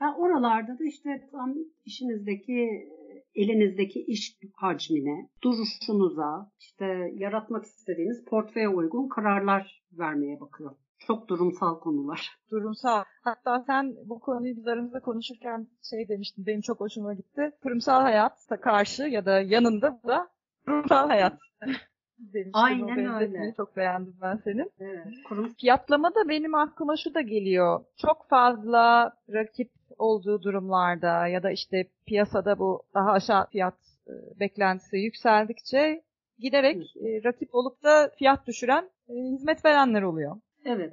[0.00, 2.88] Yani oralarda da işte tam işinizdeki
[3.36, 10.76] elinizdeki iş hacmine, duruşunuza, işte yaratmak istediğiniz portföye uygun kararlar vermeye bakıyor.
[10.98, 12.38] Çok durumsal konular.
[12.50, 13.04] Durumsal.
[13.22, 17.52] Hatta sen bu konuyu biz aramızda konuşurken şey demiştin, benim çok hoşuma gitti.
[17.62, 20.28] Kurumsal hayata karşı ya da yanında da
[20.66, 21.38] durumsal hayat
[22.18, 22.50] demiştin.
[22.52, 23.54] Aynen öyle.
[23.56, 24.70] Çok beğendim ben senin.
[24.80, 25.06] Evet.
[25.28, 25.54] Kurum...
[25.60, 27.84] Fiyatlamada benim aklıma şu da geliyor.
[27.96, 33.74] Çok fazla rakip olduğu durumlarda ya da işte piyasada bu daha aşağı fiyat
[34.08, 36.02] e, beklentisi yükseldikçe
[36.38, 40.36] giderek e, rakip olup da fiyat düşüren e, hizmet verenler oluyor.
[40.64, 40.92] Evet.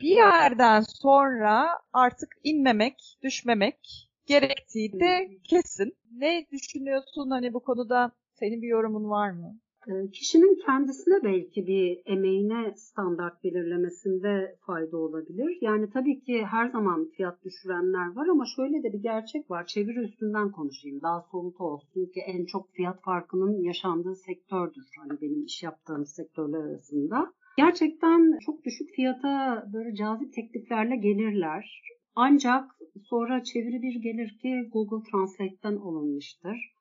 [0.00, 5.96] Bir yerden sonra artık inmemek, düşmemek gerektiği de kesin.
[6.16, 8.12] Ne düşünüyorsun hani bu konuda?
[8.32, 9.58] Senin bir yorumun var mı?
[9.88, 15.58] Ee, kişinin kendisine belki bir emeğine standart belirlemesinde fayda olabilir.
[15.60, 19.66] Yani tabii ki her zaman fiyat düşürenler var ama şöyle de bir gerçek var.
[19.66, 21.00] Çeviri üstünden konuşayım.
[21.02, 24.84] Daha somut olsun ki en çok fiyat farkının yaşandığı sektördür.
[24.98, 27.32] Hani benim iş yaptığım sektörler arasında.
[27.56, 31.82] Gerçekten çok düşük fiyata böyle cazip tekliflerle gelirler.
[32.14, 32.64] Ancak
[33.02, 36.72] sonra çeviri bir gelir ki Google Translate'ten alınmıştır.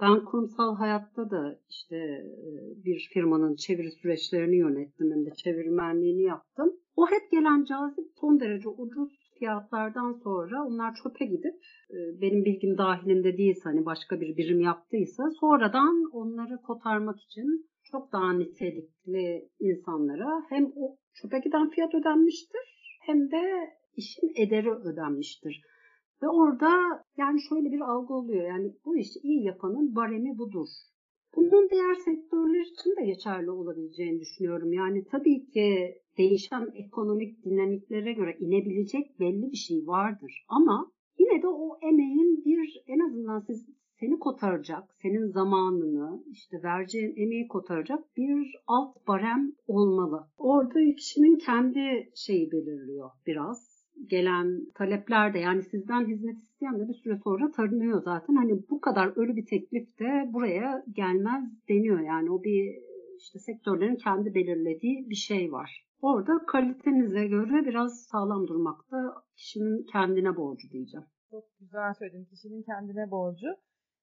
[0.00, 6.72] Ben kurumsal hayatta da işte e, bir firmanın çeviri süreçlerini yönettim hem de çevirmenliğini yaptım.
[6.96, 11.54] O hep gelen cazip son derece ucuz fiyatlardan sonra onlar çöpe gidip
[11.90, 18.12] e, benim bilgim dahilinde değilse hani başka bir birim yaptıysa sonradan onları kotarmak için çok
[18.12, 25.62] daha nitelikli insanlara hem o çöpe giden fiyat ödenmiştir hem de işin ederi ödenmiştir.
[26.22, 26.70] Ve orada
[27.16, 28.48] yani şöyle bir algı oluyor.
[28.48, 30.68] Yani bu işi iyi yapanın baremi budur.
[31.36, 34.72] Bunun diğer sektörler için de geçerli olabileceğini düşünüyorum.
[34.72, 40.44] Yani tabii ki değişen ekonomik dinamiklere göre inebilecek belli bir şey vardır.
[40.48, 43.66] Ama yine de o emeğin bir en azından siz
[44.00, 50.26] seni kotaracak, senin zamanını, işte vereceğin emeği kotaracak bir alt barem olmalı.
[50.38, 53.75] Orada kişinin kendi şeyi belirliyor biraz
[54.06, 58.34] gelen talepler de yani sizden hizmet isteyen de bir süre sonra tanınıyor zaten.
[58.34, 62.00] Hani bu kadar ölü bir teklif de buraya gelmez deniyor.
[62.00, 62.74] Yani o bir
[63.18, 65.86] işte sektörlerin kendi belirlediği bir şey var.
[66.00, 71.06] Orada kalitenize göre biraz sağlam durmak da kişinin kendine borcu diyeceğim.
[71.30, 72.24] Çok güzel söyledin.
[72.24, 73.46] Kişinin kendine borcu.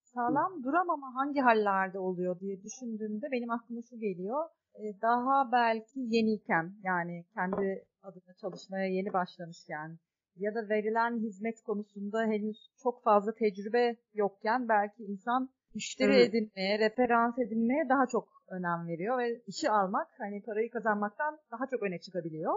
[0.03, 4.45] Sağlam duramama hangi hallerde oluyor diye düşündüğümde benim aklıma şu geliyor.
[4.75, 9.99] Ee, daha belki yeniyken yani kendi adına çalışmaya yeni başlamışken
[10.35, 16.29] ya da verilen hizmet konusunda henüz çok fazla tecrübe yokken belki insan müşteri evet.
[16.29, 21.83] edinmeye, referans edinmeye daha çok önem veriyor ve işi almak hani parayı kazanmaktan daha çok
[21.83, 22.53] öne çıkabiliyor.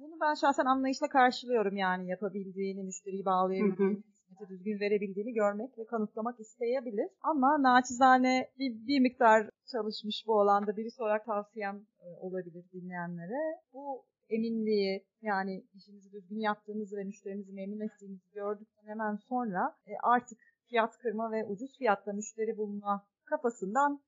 [0.00, 6.40] Bunu ben şahsen anlayışla karşılıyorum yani yapabildiğini, müşteriyi bağlayabildiğini, hizmeti düzgün verebildiğini görmek ve kanıtlamak
[6.40, 7.08] isteyebilir.
[7.22, 13.60] Ama naçizane bir, bir miktar çalışmış bu alanda birisi olarak tavsiyem e, olabilir dinleyenlere.
[13.72, 20.38] Bu eminliği yani işinizi düzgün yaptığınızı ve müşterinizi memnun ettiğinizi gördükten hemen sonra e, artık
[20.68, 24.00] fiyat kırma ve ucuz fiyatla müşteri bulma kafasından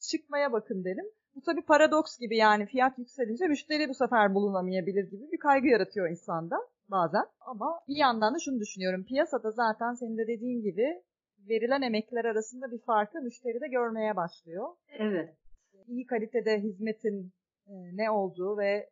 [0.00, 1.06] çıkmaya bakın derim.
[1.34, 6.10] Bu tabii paradoks gibi yani fiyat yükselince müşteri bu sefer bulunamayabilir gibi bir kaygı yaratıyor
[6.10, 6.56] insanda
[6.88, 7.24] bazen.
[7.40, 9.04] Ama bir yandan da şunu düşünüyorum.
[9.04, 11.02] Piyasada zaten senin de dediğin gibi
[11.48, 14.68] verilen emekler arasında bir farkı müşteri de görmeye başlıyor.
[14.88, 15.36] Evet.
[15.86, 17.32] İyi kalitede hizmetin
[17.66, 18.90] e, ne olduğu ve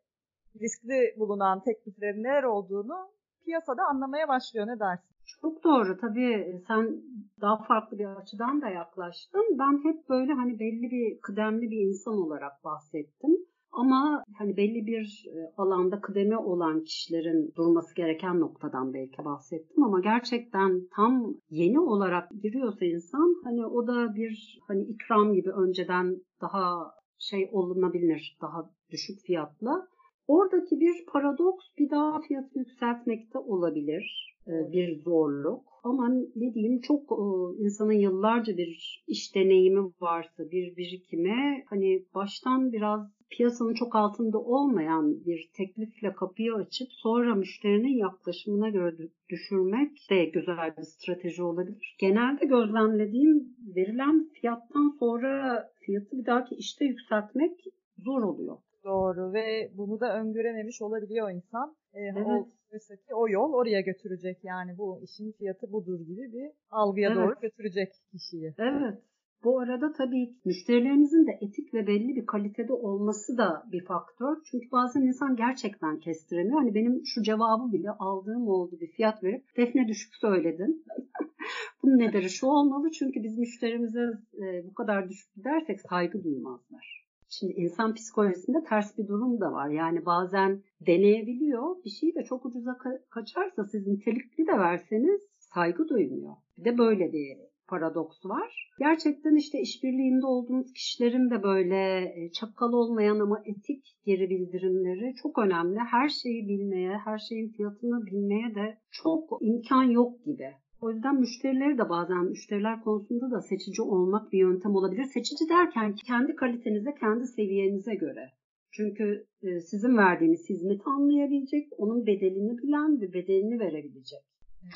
[0.61, 2.97] riskli bulunan tekliflerin neler olduğunu
[3.45, 4.67] piyasada anlamaya başlıyor.
[4.67, 5.11] Ne dersin?
[5.41, 5.97] Çok doğru.
[6.01, 7.03] Tabii sen
[7.41, 9.59] daha farklı bir açıdan da yaklaştın.
[9.59, 13.37] Ben hep böyle hani belli bir kıdemli bir insan olarak bahsettim.
[13.73, 20.01] Ama hani belli bir e, alanda kıdemi olan kişilerin durması gereken noktadan belki bahsettim ama
[20.01, 26.91] gerçekten tam yeni olarak giriyorsa insan hani o da bir hani ikram gibi önceden daha
[27.19, 29.89] şey olunabilir daha düşük fiyatla
[30.31, 34.37] Oradaki bir paradoks bir daha fiyatı yükseltmekte olabilir.
[34.47, 35.65] E, bir zorluk.
[35.85, 37.25] Ama ne diyeyim çok e,
[37.65, 45.25] insanın yıllarca bir iş deneyimi varsa, bir birikime hani baştan biraz piyasanın çok altında olmayan
[45.27, 48.97] bir teklifle kapıyı açıp sonra müşterinin yaklaşımına göre
[49.31, 51.97] düşürmek de güzel bir strateji olabilir.
[52.01, 57.65] Genelde gözlemlediğim verilen fiyattan sonra fiyatı bir dahaki işte yükseltmek
[57.99, 58.57] zor oluyor.
[58.85, 61.77] Doğru ve bunu da öngörememiş olabiliyor insan.
[61.93, 62.47] E, evet.
[62.73, 67.19] Oysa ki o yol oraya götürecek yani bu işin fiyatı budur gibi bir algıya evet.
[67.19, 68.55] doğru götürecek kişiyi.
[68.59, 68.99] Evet.
[69.45, 74.37] Bu arada tabii müşterilerinizin de etik ve belli bir kalitede olması da bir faktör.
[74.51, 76.59] Çünkü bazen insan gerçekten kestiremiyor.
[76.59, 80.85] Hani benim şu cevabı bile aldığım oldu bir fiyat verip Defne düşük söyledin.
[81.83, 87.00] Bunun nedeni şu olmalı çünkü biz müşterimize e, bu kadar düşük dersek saygı duymazlar.
[87.31, 89.69] Şimdi insan psikolojisinde ters bir durum da var.
[89.69, 91.85] Yani bazen deneyebiliyor.
[91.85, 96.33] Bir şey de çok ucuza ka- kaçarsa siz nitelikli de verseniz saygı duymuyor.
[96.59, 97.37] Bir de böyle bir
[97.69, 98.71] paradoks var.
[98.79, 105.39] Gerçekten işte işbirliğinde olduğunuz kişilerin de böyle e, çakal olmayan ama etik geri bildirimleri çok
[105.39, 105.79] önemli.
[105.79, 110.53] Her şeyi bilmeye, her şeyin fiyatını bilmeye de çok imkan yok gibi.
[110.83, 115.05] O yüzden müşterileri de bazen müşteriler konusunda da seçici olmak bir yöntem olabilir.
[115.05, 118.31] Seçici derken kendi kalitenize, kendi seviyenize göre.
[118.73, 124.21] Çünkü e, sizin verdiğiniz hizmeti anlayabilecek, onun bedelini bilen ve bedelini verebilecek.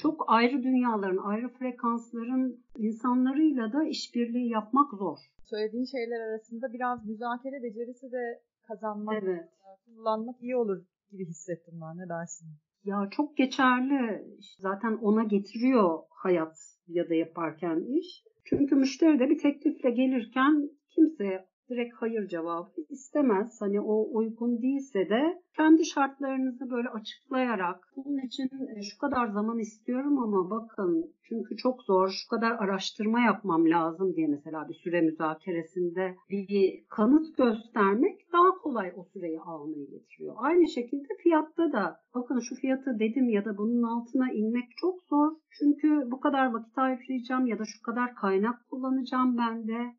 [0.03, 5.19] Çok ayrı dünyaların, ayrı frekansların insanlarıyla da işbirliği yapmak zor.
[5.45, 9.49] Söylediğin şeyler arasında biraz müzakere becerisi de kazanmak, evet.
[9.87, 11.99] kullanmak iyi olur gibi hissettim ben.
[11.99, 12.49] Ne dersin?
[12.85, 14.25] Ya çok geçerli.
[14.59, 16.57] Zaten ona getiriyor hayat
[16.89, 18.23] ya da yaparken iş.
[18.45, 23.61] Çünkü müşteri de bir teklifle gelirken kimse direkt hayır cevabı istemez.
[23.61, 29.59] Hani o uygun değilse de kendi şartlarınızı böyle açıklayarak bunun için e, şu kadar zaman
[29.59, 35.01] istiyorum ama bakın çünkü çok zor şu kadar araştırma yapmam lazım diye mesela bir süre
[35.01, 40.35] müzakeresinde bir kanıt göstermek daha kolay o süreyi almayı getiriyor.
[40.39, 45.33] Aynı şekilde fiyatta da bakın şu fiyatı dedim ya da bunun altına inmek çok zor.
[45.59, 49.95] Çünkü bu kadar vakit harcayacağım ya da şu kadar kaynak kullanacağım ben de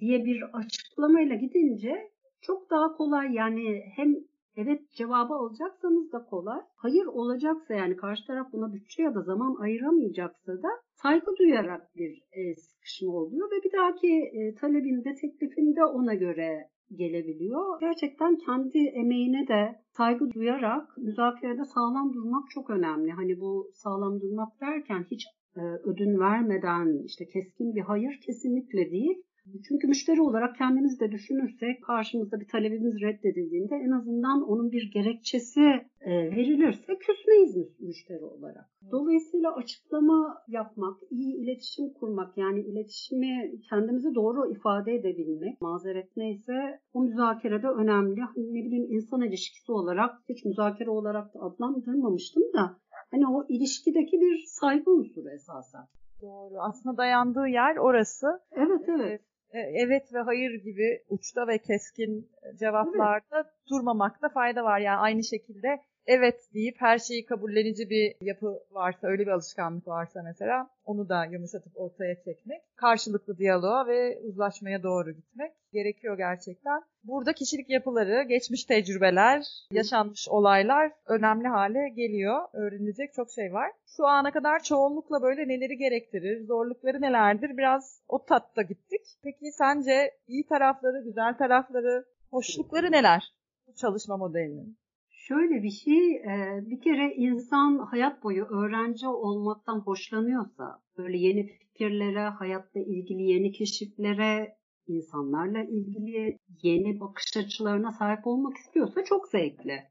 [0.00, 4.14] diye bir açıklamayla gidince çok daha kolay yani hem
[4.56, 6.60] evet cevabı alacaksanız da kolay.
[6.76, 12.22] Hayır olacaksa yani karşı taraf buna bütçe ya da zaman ayıramayacaksa da saygı duyarak bir
[12.32, 17.80] e, sıkışma oluyor ve bir dahaki e, talebinde, teklifinde ona göre gelebiliyor.
[17.80, 23.10] Gerçekten kendi emeğine de saygı duyarak müzakerede sağlam durmak çok önemli.
[23.10, 29.22] Hani bu sağlam durmak derken hiç e, ödün vermeden işte keskin bir hayır kesinlikle değil.
[29.68, 35.60] Çünkü müşteri olarak kendimiz de düşünürsek karşımızda bir talebimiz reddedildiğinde en azından onun bir gerekçesi
[36.00, 38.64] e, verilirse küsmeyiz müşteri olarak.
[38.90, 47.02] Dolayısıyla açıklama yapmak, iyi iletişim kurmak yani iletişimi kendimizi doğru ifade edebilmek, mazeret neyse o
[47.02, 48.20] müzakerede önemli.
[48.20, 52.76] Hani ne bileyim insan ilişkisi olarak hiç müzakere olarak da adlandırmamıştım da
[53.10, 55.84] hani o ilişkideki bir saygı unsuru esasen.
[56.22, 56.54] Doğru.
[56.60, 58.26] Aslında dayandığı yer orası.
[58.52, 59.20] Evet evet.
[59.54, 64.78] E, evet ve hayır gibi uçta ve keskin cevaplarda durmamakta fayda var.
[64.78, 70.22] Yani aynı şekilde evet deyip her şeyi kabullenici bir yapı varsa, öyle bir alışkanlık varsa
[70.22, 76.82] mesela onu da yumuşatıp ortaya çekmek, karşılıklı diyaloğa ve uzlaşmaya doğru gitmek gerekiyor gerçekten.
[77.04, 82.40] Burada kişilik yapıları, geçmiş tecrübeler, yaşanmış olaylar önemli hale geliyor.
[82.52, 83.70] Öğrenilecek çok şey var.
[83.96, 89.02] Şu ana kadar çoğunlukla böyle neleri gerektirir, zorlukları nelerdir biraz o tatta gittik.
[89.22, 93.34] Peki sence iyi tarafları, güzel tarafları, hoşlukları neler
[93.66, 94.83] bu çalışma modelinin?
[95.28, 96.22] Şöyle bir şey,
[96.70, 104.56] bir kere insan hayat boyu öğrenci olmaktan hoşlanıyorsa, böyle yeni fikirlere, hayatla ilgili yeni keşiflere,
[104.86, 109.82] insanlarla ilgili yeni bakış açılarına sahip olmak istiyorsa çok zevkli.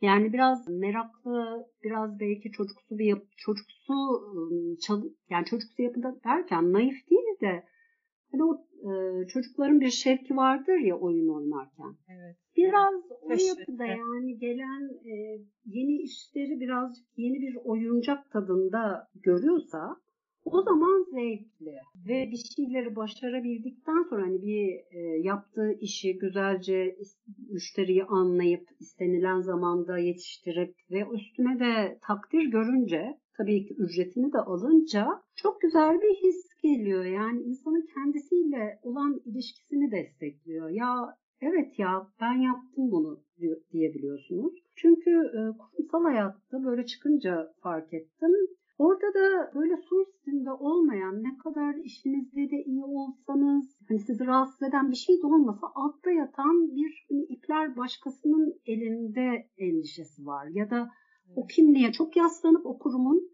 [0.00, 3.94] Yani biraz meraklı, biraz belki çocuksu bir yapı, çocuksu
[5.30, 7.64] yani çocuksu yapıda derken naif değil de
[8.32, 8.90] hani o e,
[9.26, 11.94] çocukların bir şevki vardır ya oyun oynarken.
[12.08, 12.36] Evet.
[12.56, 15.14] Biraz o yapıda yani gelen e,
[15.66, 19.96] yeni işleri birazcık yeni bir oyuncak tadında görüyorsa
[20.44, 21.74] o zaman zevkli
[22.08, 26.96] ve bir şeyleri başarabildikten sonra hani bir e, yaptığı işi güzelce
[27.50, 35.06] müşteriyi anlayıp istenilen zamanda yetiştirip ve üstüne de takdir görünce tabii ki ücretini de alınca
[35.36, 37.04] çok güzel bir his geliyor.
[37.04, 40.70] Yani insanın kendisiyle olan ilişkisini destekliyor.
[40.70, 43.20] Ya evet ya ben yaptım bunu
[43.72, 44.54] diyebiliyorsunuz.
[44.76, 48.30] Çünkü e, kurumsal hayatta böyle çıkınca fark ettim.
[48.78, 54.62] Orada da böyle su üstünde olmayan ne kadar işinizde de iyi olsanız hani sizi rahatsız
[54.62, 60.46] eden bir şey de olmasa altta yatan bir hani ipler başkasının elinde endişesi var.
[60.52, 60.88] Ya da
[61.36, 63.30] o kimliğe çok yaslanıp o kurumun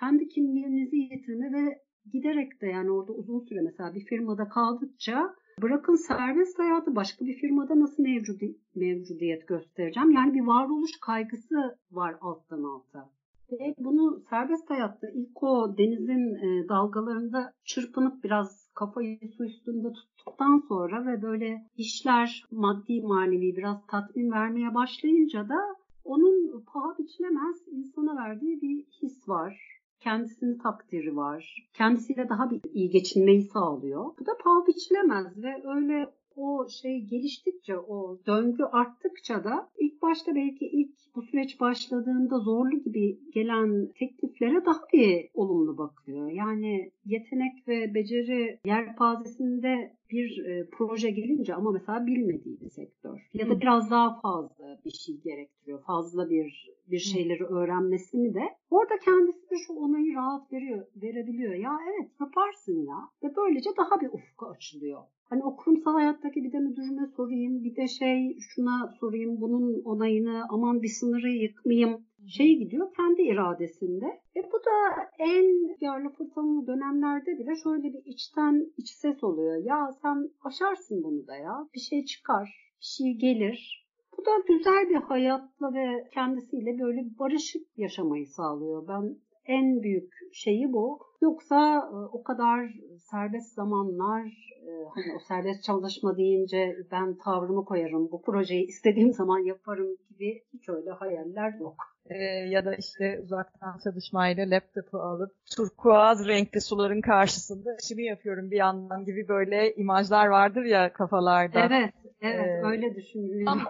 [0.00, 1.78] kendi kimliğinizi yitirme ve
[2.12, 7.34] giderek de yani orada uzun süre mesela bir firmada kaldıkça bırakın serbest hayatı başka bir
[7.34, 10.10] firmada nasıl mevcudi, mevcudiyet göstereceğim?
[10.10, 13.10] Yani bir varoluş kaygısı var alttan alta.
[13.52, 20.62] Ve bunu serbest hayatta ilk o denizin e, dalgalarında çırpınıp biraz kafayı su üstünde tuttuktan
[20.68, 25.58] sonra ve böyle işler maddi manevi biraz tatmin vermeye başlayınca da
[26.04, 31.68] onun paha biçilemez insana verdiği bir his var kendisini takdiri var.
[31.74, 34.04] Kendisiyle daha bir iyi geçinmeyi sağlıyor.
[34.20, 40.34] Bu da paha biçilemez ve öyle o şey geliştikçe, o döngü arttıkça da ilk başta
[40.34, 46.30] belki ilk bu süreç başladığında zorlu gibi gelen tekliflere daha bir olumlu bakıyor.
[46.30, 53.48] Yani yetenek ve beceri yelpazesinde bir e, proje gelince ama mesela bilmediği bir sektör ya
[53.48, 55.82] da biraz daha fazla bir şey gerektiriyor.
[55.82, 61.54] Fazla bir bir şeyleri öğrenmesini de orada kendisi de şu onayı rahat veriyor, verebiliyor.
[61.54, 62.96] Ya evet yaparsın ya.
[63.22, 65.02] Ve böylece daha bir ufku açılıyor.
[65.24, 70.46] Hani o kurumsal hayattaki bir de müdürüme sorayım, bir de şey şuna sorayım, bunun onayını,
[70.48, 74.06] aman bir sınırı yıkmayayım şey gidiyor kendi iradesinde.
[74.36, 79.64] E bu da en yarlı fırtınalı dönemlerde bile şöyle bir içten iç ses oluyor.
[79.64, 81.68] Ya sen aşarsın bunu da ya.
[81.74, 83.86] Bir şey çıkar, bir şey gelir.
[84.18, 88.88] Bu da güzel bir hayatla ve kendisiyle böyle barışık yaşamayı sağlıyor.
[88.88, 89.16] Ben
[89.50, 90.98] en büyük şeyi bu.
[91.22, 92.70] Yoksa e, o kadar
[93.10, 94.24] serbest zamanlar,
[94.66, 100.42] e, hani o serbest çalışma deyince ben tavrımı koyarım, bu projeyi istediğim zaman yaparım gibi
[100.52, 101.76] hiç öyle hayaller yok.
[102.10, 108.56] Ee, ya da işte uzaktan çalışmayla laptopu alıp turkuaz renkli suların karşısında işimi yapıyorum bir
[108.56, 111.60] yandan gibi böyle imajlar vardır ya kafalarda.
[111.60, 113.46] Evet, evet ee, öyle düşünülüyor.
[113.46, 113.60] Tam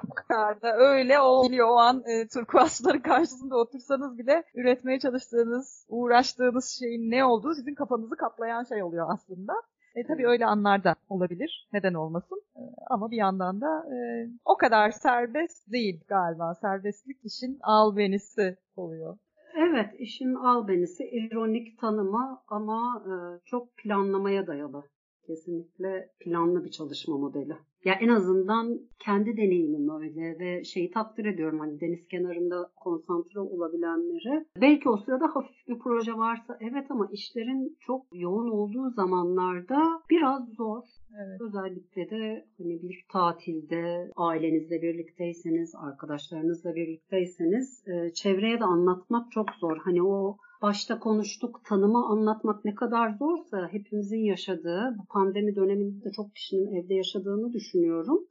[0.62, 7.10] da öyle oluyor o an e, turkuaz suların karşısında otursanız bile üretmeye çalıştığınız, uğraştığınız şeyin
[7.10, 9.52] ne olduğu sizin kafanızı kaplayan şey oluyor aslında.
[9.94, 11.68] E, tabii öyle anlar da olabilir.
[11.72, 12.42] Neden olmasın?
[12.56, 16.54] E, ama bir yandan da e, o kadar serbest değil galiba.
[16.54, 19.18] Serbestlik işin albenisi oluyor.
[19.56, 23.12] Evet, işin albenisi, ironik tanımı ama e,
[23.44, 24.82] çok planlamaya dayalı.
[25.26, 27.56] Kesinlikle planlı bir çalışma modeli.
[27.84, 34.44] Ya en azından kendi deneyimim öyle ve şeyi takdir ediyorum hani deniz kenarında konsantre olabilenleri.
[34.60, 40.48] Belki o sırada hafif bir proje varsa evet ama işlerin çok yoğun olduğu zamanlarda biraz
[40.48, 40.82] zor.
[41.18, 41.40] Evet.
[41.40, 49.76] Özellikle de hani bir tatilde ailenizle birlikteyseniz, arkadaşlarınızla birlikteyseniz çevreye de anlatmak çok zor.
[49.76, 56.12] Hani o başta konuştuk tanımı anlatmak ne kadar zorsa hepimizin yaşadığı bu pandemi döneminde de
[56.12, 58.26] çok kişinin evde yaşadığını düşünüyorum.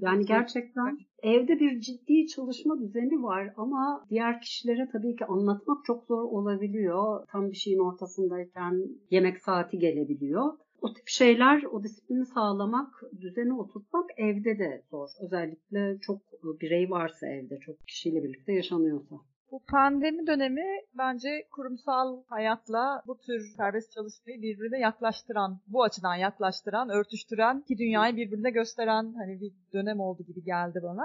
[0.00, 6.04] Yani gerçekten evde bir ciddi çalışma düzeni var ama diğer kişilere tabii ki anlatmak çok
[6.04, 7.26] zor olabiliyor.
[7.32, 10.52] Tam bir şeyin ortasındayken yemek saati gelebiliyor.
[10.82, 15.08] O tip şeyler, o disiplini sağlamak, düzeni oturtmak evde de zor.
[15.20, 16.22] Özellikle çok
[16.60, 19.16] birey varsa evde, çok kişiyle birlikte yaşanıyorsa.
[19.50, 20.66] Bu pandemi dönemi
[20.98, 28.16] bence kurumsal hayatla bu tür serbest çalışmayı birbirine yaklaştıran, bu açıdan yaklaştıran, örtüştüren, ki dünyayı
[28.16, 31.04] birbirine gösteren hani bir dönem oldu gibi geldi bana.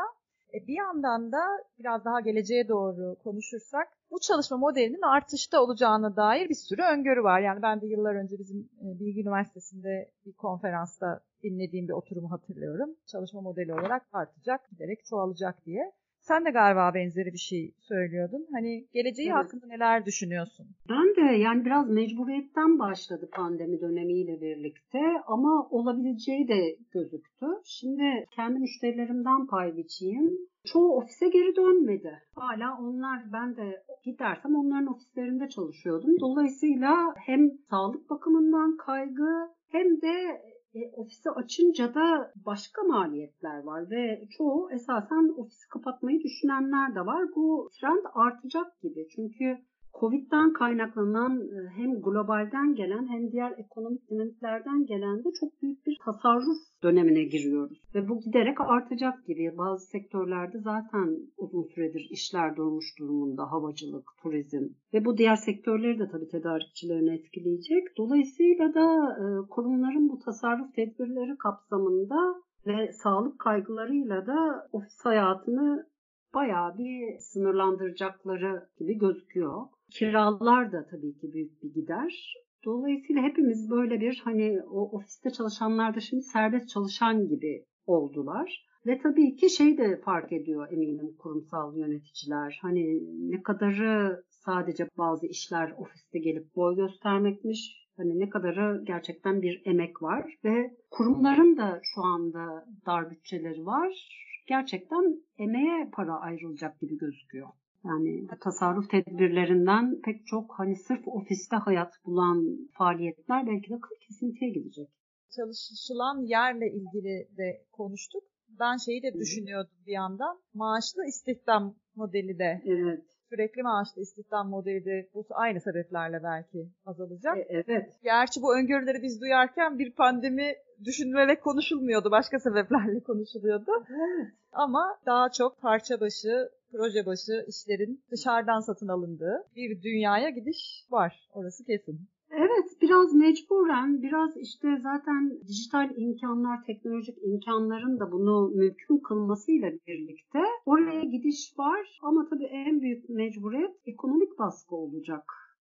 [0.54, 1.44] E bir yandan da
[1.80, 7.40] biraz daha geleceğe doğru konuşursak bu çalışma modelinin artışta olacağına dair bir sürü öngörü var.
[7.40, 12.96] Yani ben de yıllar önce bizim e, Bilgi Üniversitesi'nde bir konferansta dinlediğim bir oturumu hatırlıyorum.
[13.06, 15.92] Çalışma modeli olarak artacak, giderek çoğalacak diye.
[16.28, 18.48] Sen de galiba benzeri bir şey söylüyordun.
[18.52, 19.38] Hani geleceği evet.
[19.38, 20.66] hakkında neler düşünüyorsun?
[20.90, 27.46] Ben de yani biraz mecburiyetten başladı pandemi dönemiyle birlikte ama olabileceği de gözüktü.
[27.66, 30.38] Şimdi kendi müşterilerimden pay biçeyim.
[30.66, 32.22] Çoğu ofise geri dönmedi.
[32.36, 36.20] Hala onlar ben de gidersem onların ofislerinde çalışıyordum.
[36.20, 40.42] Dolayısıyla hem sağlık bakımından kaygı hem de
[40.76, 47.24] e, ofisi açınca da başka maliyetler var ve çoğu esasen ofisi kapatmayı düşünenler de var.
[47.36, 49.58] Bu trend artacak gibi çünkü
[50.00, 55.98] Covid'den kaynaklanan e, hem globalden gelen hem diğer ekonomik dinamiklerden gelen de çok büyük bir
[56.06, 57.82] tasarruf dönemine giriyoruz.
[57.96, 59.58] Ve bu giderek artacak gibi.
[59.58, 63.52] Bazı sektörlerde zaten uzun süredir işler durmuş durumunda.
[63.52, 67.98] Havacılık, turizm ve bu diğer sektörleri de tabii tedarikçilerini etkileyecek.
[67.98, 72.36] Dolayısıyla da e, kurumların bu tasarruf tedbirleri kapsamında
[72.68, 75.88] ve sağlık kaygılarıyla da ofis hayatını
[76.34, 79.62] bayağı bir sınırlandıracakları gibi gözüküyor.
[79.92, 82.34] Kiralar da tabii ki büyük bir gider.
[82.66, 88.66] Dolayısıyla hepimiz böyle bir hani o ofiste çalışanlar da şimdi serbest çalışan gibi oldular.
[88.86, 92.60] Ve tabii ki şey de fark ediyor eminim kurumsal yöneticiler.
[92.62, 93.00] Hani
[93.32, 97.86] ne kadarı sadece bazı işler ofiste gelip boy göstermekmiş.
[97.98, 104.10] Hani ne kadarı gerçekten bir emek var ve kurumların da şu anda dar bütçeleri var.
[104.48, 107.48] Gerçekten emeğe para ayrılacak gibi gözüküyor.
[107.86, 113.76] Yani tasarruf tedbirlerinden pek çok hani sırf ofiste hayat bulan faaliyetler belki de
[114.08, 114.90] kesintiye gidecek.
[115.36, 118.24] Çalışılan yerle ilgili de konuştuk.
[118.60, 120.42] Ben şeyi de düşünüyordum bir yandan.
[120.54, 127.38] Maaşlı istihdam modeli de evet sürekli maaşlı istihdam modeli de bu aynı sebeplerle belki azalacak.
[127.38, 127.94] E, evet.
[128.04, 130.56] Gerçi bu öngörüleri biz duyarken bir pandemi
[130.86, 132.12] düşünülerek konuşulmuyordu.
[132.12, 133.72] Başka sebeplerle konuşuluyordu.
[133.90, 134.34] Evet.
[134.52, 141.30] Ama daha çok parça başı, proje başı işlerin dışarıdan satın alındığı bir dünyaya gidiş var.
[141.34, 142.10] Orası kesin.
[142.32, 150.40] Evet biraz mecburen biraz işte zaten dijital imkanlar teknolojik imkanların da bunu mümkün kılmasıyla birlikte
[150.66, 155.24] oraya gidiş var ama tabii en büyük mecburiyet ekonomik baskı olacak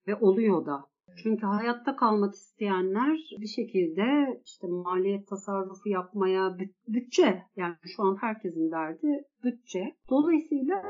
[0.07, 0.85] ve oluyor da.
[1.23, 4.03] Çünkü hayatta kalmak isteyenler bir şekilde
[4.45, 6.57] işte maliyet tasarrufu yapmaya
[6.87, 9.95] bütçe yani şu an herkesin derdi bütçe.
[10.09, 10.81] Dolayısıyla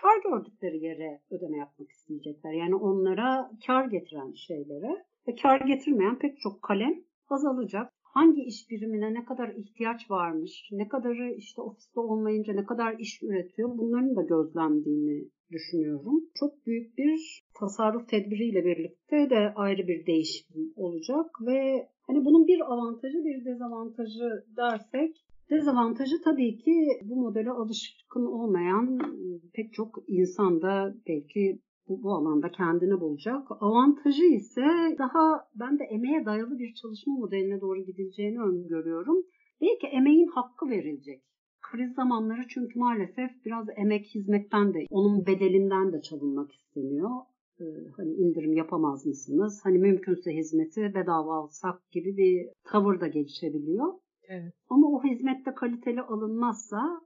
[0.00, 2.52] kar gördükleri yere ödeme yapmak isteyecekler.
[2.52, 6.94] Yani onlara kar getiren şeylere ve kar getirmeyen pek çok kalem
[7.28, 7.92] azalacak.
[8.14, 13.22] Hangi iş birimine ne kadar ihtiyaç varmış, ne kadarı işte ofiste olmayınca ne kadar iş
[13.22, 16.24] üretiyor bunların da gözlendiğini düşünüyorum.
[16.34, 22.72] Çok büyük bir tasarruf tedbiriyle birlikte de ayrı bir değişim olacak ve hani bunun bir
[22.72, 28.98] avantajı bir dezavantajı dersek Dezavantajı tabii ki bu modele alışkın olmayan
[29.54, 33.42] pek çok insanda belki bu, bu alanda kendini bulacak.
[33.60, 39.16] Avantajı ise daha ben de emeğe dayalı bir çalışma modeline doğru gidileceğini öngörüyorum.
[39.60, 41.22] Belki emeğin hakkı verilecek.
[41.62, 47.10] Kriz zamanları çünkü maalesef biraz emek hizmetten de onun bedelinden de çalınmak isteniyor.
[47.60, 47.64] Ee,
[47.96, 49.60] hani indirim yapamaz mısınız?
[49.64, 53.94] Hani mümkünse hizmeti bedava alsak gibi bir tavır da gelişebiliyor.
[54.28, 54.52] Evet.
[54.68, 57.00] Ama o hizmette kaliteli alınmazsa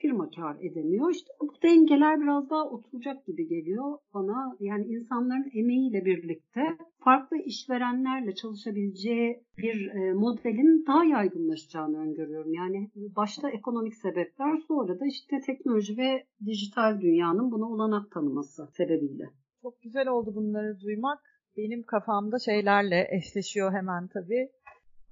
[0.00, 1.10] firma kar edemiyor.
[1.10, 4.56] İşte bu dengeler biraz daha oturacak gibi geliyor bana.
[4.60, 6.60] Yani insanların emeğiyle birlikte
[7.04, 12.54] farklı işverenlerle çalışabileceği bir e, modelin daha yaygınlaşacağını öngörüyorum.
[12.54, 19.24] Yani başta ekonomik sebepler sonra da işte teknoloji ve dijital dünyanın buna olanak tanıması sebebiyle.
[19.62, 21.18] Çok güzel oldu bunları duymak.
[21.56, 24.48] Benim kafamda şeylerle eşleşiyor hemen tabii.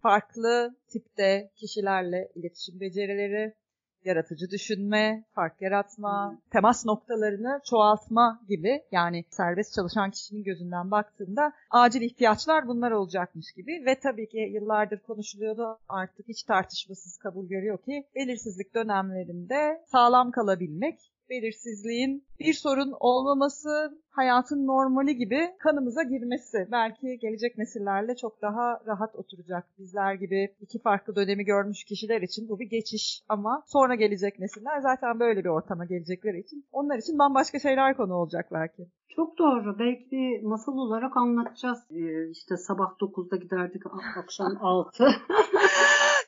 [0.03, 3.55] Farklı tipte kişilerle iletişim becerileri,
[4.07, 6.39] yaratıcı düşünme, fark yaratma, hmm.
[6.53, 13.83] temas noktalarını çoğaltma gibi yani serbest çalışan kişinin gözünden baktığında acil ihtiyaçlar bunlar olacakmış gibi
[13.87, 21.01] ve tabii ki yıllardır konuşuluyordu artık hiç tartışmasız kabul görüyor ki belirsizlik dönemlerinde sağlam kalabilmek
[21.31, 26.69] belirsizliğin bir sorun olmaması, hayatın normali gibi kanımıza girmesi.
[26.73, 29.65] Belki gelecek nesillerle çok daha rahat oturacak.
[29.79, 34.81] Bizler gibi iki farklı dönemi görmüş kişiler için bu bir geçiş ama sonra gelecek nesiller
[34.81, 38.89] zaten böyle bir ortama gelecekleri için onlar için bambaşka şeyler konu olacak belki.
[39.17, 39.79] Çok doğru.
[39.79, 41.79] Belki bir masal olarak anlatacağız.
[41.91, 43.83] Ee, işte sabah 9'da giderdik
[44.17, 45.09] akşam 6.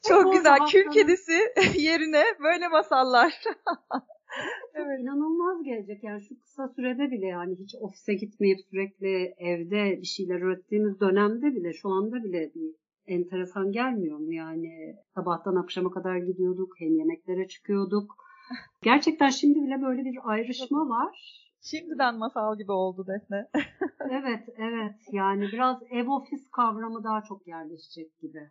[0.08, 0.58] Çok güzel.
[0.58, 1.38] Kül kedisi
[1.78, 3.32] yerine böyle masallar.
[4.74, 5.00] evet.
[5.00, 6.04] inanılmaz gelecek.
[6.04, 11.46] Yani şu kısa sürede bile yani hiç ofise gitmeyip sürekli evde bir şeyler ürettiğimiz dönemde
[11.54, 12.74] bile şu anda bile bir
[13.06, 14.32] enteresan gelmiyor mu?
[14.32, 18.16] Yani sabahtan akşama kadar gidiyorduk, hem yemeklere çıkıyorduk.
[18.82, 21.44] Gerçekten şimdi bile böyle bir ayrışma var.
[21.60, 23.48] Şimdiden masal gibi oldu Defne.
[24.10, 24.94] evet, evet.
[25.12, 28.50] Yani biraz ev ofis kavramı daha çok yerleşecek gibi.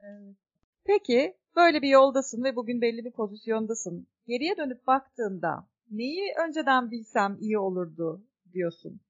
[0.00, 0.45] Evet.
[0.86, 4.06] Peki, böyle bir yoldasın ve bugün belli bir pozisyondasın.
[4.26, 8.22] Geriye dönüp baktığında neyi önceden bilsem iyi olurdu
[8.52, 9.00] diyorsun?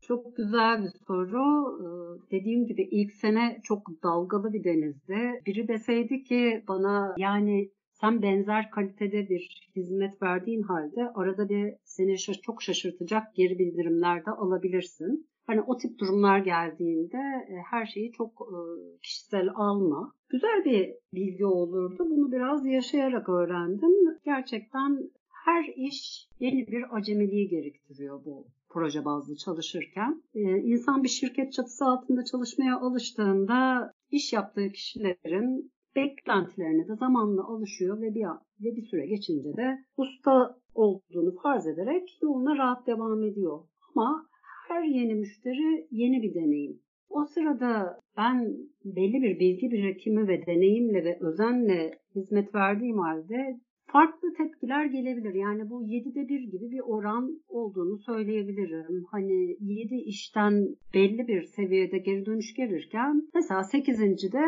[0.00, 1.78] Çok güzel bir soru.
[1.80, 5.42] Ee, dediğim gibi ilk sene çok dalgalı bir denizde.
[5.46, 12.18] Biri deseydi ki bana yani sen benzer kalitede bir hizmet verdiğin halde arada bir seni
[12.18, 15.28] çok şaşırtacak geri bildirimler de alabilirsin.
[15.46, 17.18] Hani o tip durumlar geldiğinde
[17.48, 18.58] e, her şeyi çok e,
[19.02, 20.12] kişisel alma.
[20.28, 22.06] Güzel bir bilgi olurdu.
[22.10, 24.18] Bunu biraz yaşayarak öğrendim.
[24.24, 25.10] Gerçekten
[25.44, 30.22] her iş yeni bir acemiliği gerektiriyor bu proje bazlı çalışırken.
[30.34, 38.00] Ee, insan bir şirket çatısı altında çalışmaya alıştığında iş yaptığı kişilerin beklentilerine de zamanla alışıyor
[38.00, 38.26] ve bir
[38.60, 43.58] ve bir süre geçince de usta olduğunu farz ederek yoluna rahat devam ediyor.
[43.94, 44.26] Ama
[44.68, 46.80] her yeni müşteri yeni bir deneyim.
[47.08, 54.32] O sırada ben belli bir bilgi birikimi ve deneyimle ve özenle hizmet verdiğim halde farklı
[54.32, 55.34] tepkiler gelebilir.
[55.34, 59.04] Yani bu 7'de 1 gibi bir oran olduğunu söyleyebilirim.
[59.10, 64.44] Hani 7 işten belli bir seviyede geri dönüş gelirken mesela 8.de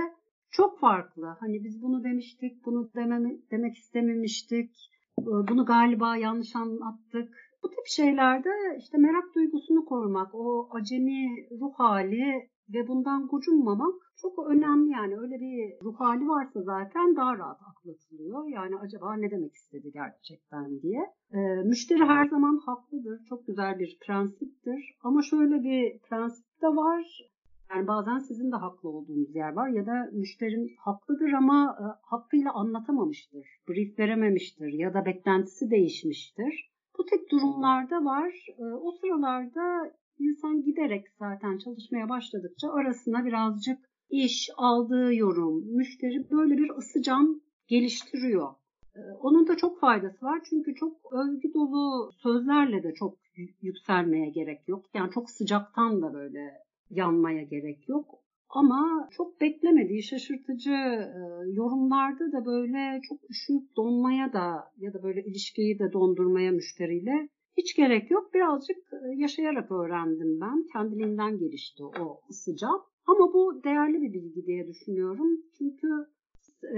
[0.50, 1.36] çok farklı.
[1.40, 4.70] Hani biz bunu demiştik, bunu dememe, demek istememiştik.
[5.18, 12.48] Bunu galiba yanlış anlattık Bu tip şeylerde işte merak duygusunu korumak, o acemi ruh hali
[12.74, 18.48] ve bundan gocunmamak çok önemli yani öyle bir ruh hali varsa zaten daha rahat atlatılıyor.
[18.48, 21.00] Yani acaba ne demek istedi gerçekten diye.
[21.32, 23.24] E, müşteri her zaman haklıdır.
[23.28, 24.98] Çok güzel bir prensiptir.
[25.02, 27.30] Ama şöyle bir prensip de var.
[27.70, 32.52] Yani bazen sizin de haklı olduğunuz yer var ya da müşterin haklıdır ama e, hakkıyla
[32.52, 36.73] anlatamamıştır, brief verememiştir ya da beklentisi değişmiştir.
[36.98, 38.46] Bu tip durumlarda var.
[38.58, 43.78] E, o sıralarda insan giderek zaten çalışmaya başladıkça arasına birazcık
[44.10, 48.54] iş, aldığı yorum, müşteri böyle bir ısıcam geliştiriyor.
[48.96, 53.18] Ee, onun da çok faydası var çünkü çok övgü dolu sözlerle de çok
[53.62, 54.84] yükselmeye gerek yok.
[54.94, 56.52] Yani çok sıcaktan da böyle
[56.90, 58.23] yanmaya gerek yok.
[58.54, 61.20] Ama çok beklemediği şaşırtıcı e,
[61.52, 67.76] yorumlarda da böyle çok üşüyüp donmaya da ya da böyle ilişkiyi de dondurmaya müşteriyle hiç
[67.76, 68.34] gerek yok.
[68.34, 70.66] Birazcık e, yaşayarak öğrendim ben.
[70.72, 72.80] Kendiliğinden gelişti o sıcak.
[73.06, 75.40] Ama bu değerli bir bilgi diye düşünüyorum.
[75.58, 75.88] Çünkü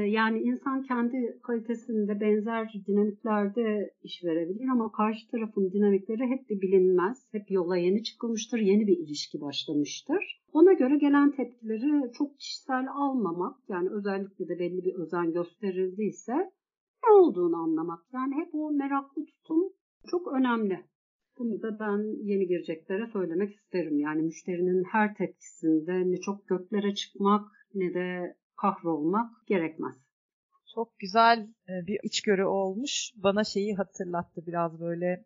[0.07, 7.29] yani insan kendi kalitesinde benzer dinamiklerde iş verebilir ama karşı tarafın dinamikleri hep bir bilinmez.
[7.33, 10.43] Hep yola yeni çıkılmıştır, yeni bir ilişki başlamıştır.
[10.53, 16.37] Ona göre gelen tepkileri çok kişisel almamak, yani özellikle de belli bir özen gösterildiyse
[17.05, 18.01] ne olduğunu anlamak.
[18.13, 19.73] Yani hep o meraklı tutum
[20.11, 20.85] çok önemli.
[21.39, 23.99] Bunu da ben yeni gireceklere söylemek isterim.
[23.99, 29.95] Yani müşterinin her tepkisinde ne çok göklere çıkmak ne de kahrolmak gerekmez.
[30.75, 33.13] Çok güzel e, bir içgörü olmuş.
[33.17, 35.25] Bana şeyi hatırlattı biraz böyle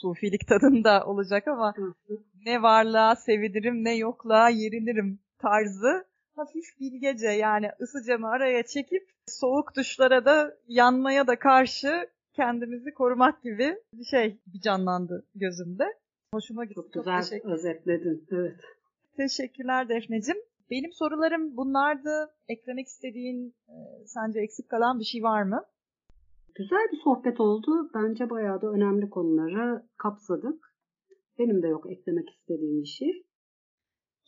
[0.00, 1.74] sufilik tadında olacak ama
[2.46, 6.04] ne varlığa sevinirim ne yokluğa yerinirim tarzı
[6.36, 13.76] hafif bilgece yani ısıcamı araya çekip soğuk duşlara da yanmaya da karşı kendimizi korumak gibi
[13.94, 15.84] bir şey bir canlandı gözümde.
[16.34, 16.74] Hoşuma gitti.
[16.74, 18.26] Çok güzel Çok özetledin.
[18.30, 18.56] Evet.
[19.16, 20.40] Teşekkürler Defneciğim.
[20.70, 22.30] Benim sorularım bunlardı.
[22.48, 25.64] Eklemek istediğin e, sence eksik kalan bir şey var mı?
[26.54, 27.90] Güzel bir sohbet oldu.
[27.94, 30.74] Bence bayağı da önemli konuları kapsadık.
[31.38, 33.26] Benim de yok eklemek istediğim bir şey.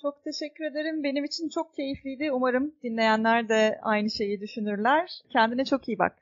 [0.02, 1.02] Çok teşekkür ederim.
[1.02, 2.32] Benim için çok keyifliydi.
[2.32, 5.10] Umarım dinleyenler de aynı şeyi düşünürler.
[5.32, 6.18] Kendine çok iyi bak.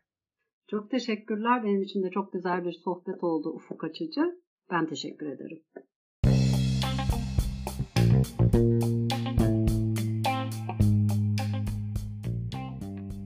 [0.70, 1.64] Çok teşekkürler.
[1.64, 4.40] Benim için de çok güzel bir sohbet oldu ufuk açıcı.
[4.70, 5.62] Ben teşekkür ederim.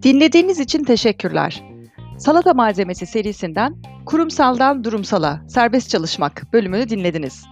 [0.05, 1.63] Dinlediğiniz için teşekkürler.
[2.19, 3.77] Salata Malzemesi serisinden
[4.07, 7.45] Kurumsaldan Durumsala Serbest Çalışmak bölümünü dinlediniz.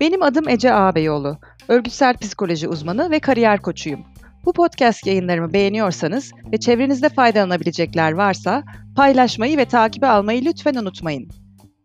[0.00, 1.38] Benim adım Ece Ağabeyoğlu.
[1.68, 4.00] Örgütsel psikoloji uzmanı ve kariyer koçuyum.
[4.44, 8.62] Bu podcast yayınlarımı beğeniyorsanız ve çevrenizde faydalanabilecekler varsa
[8.96, 11.28] paylaşmayı ve takibe almayı lütfen unutmayın.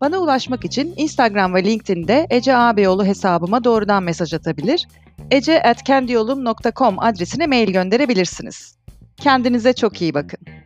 [0.00, 4.88] Bana ulaşmak için Instagram ve LinkedIn'de Ece Ağabeyoğlu hesabıma doğrudan mesaj atabilir,
[5.30, 8.83] ece.kendiyolum.com adresine mail gönderebilirsiniz.
[9.16, 10.63] Kendinize çok iyi bakın.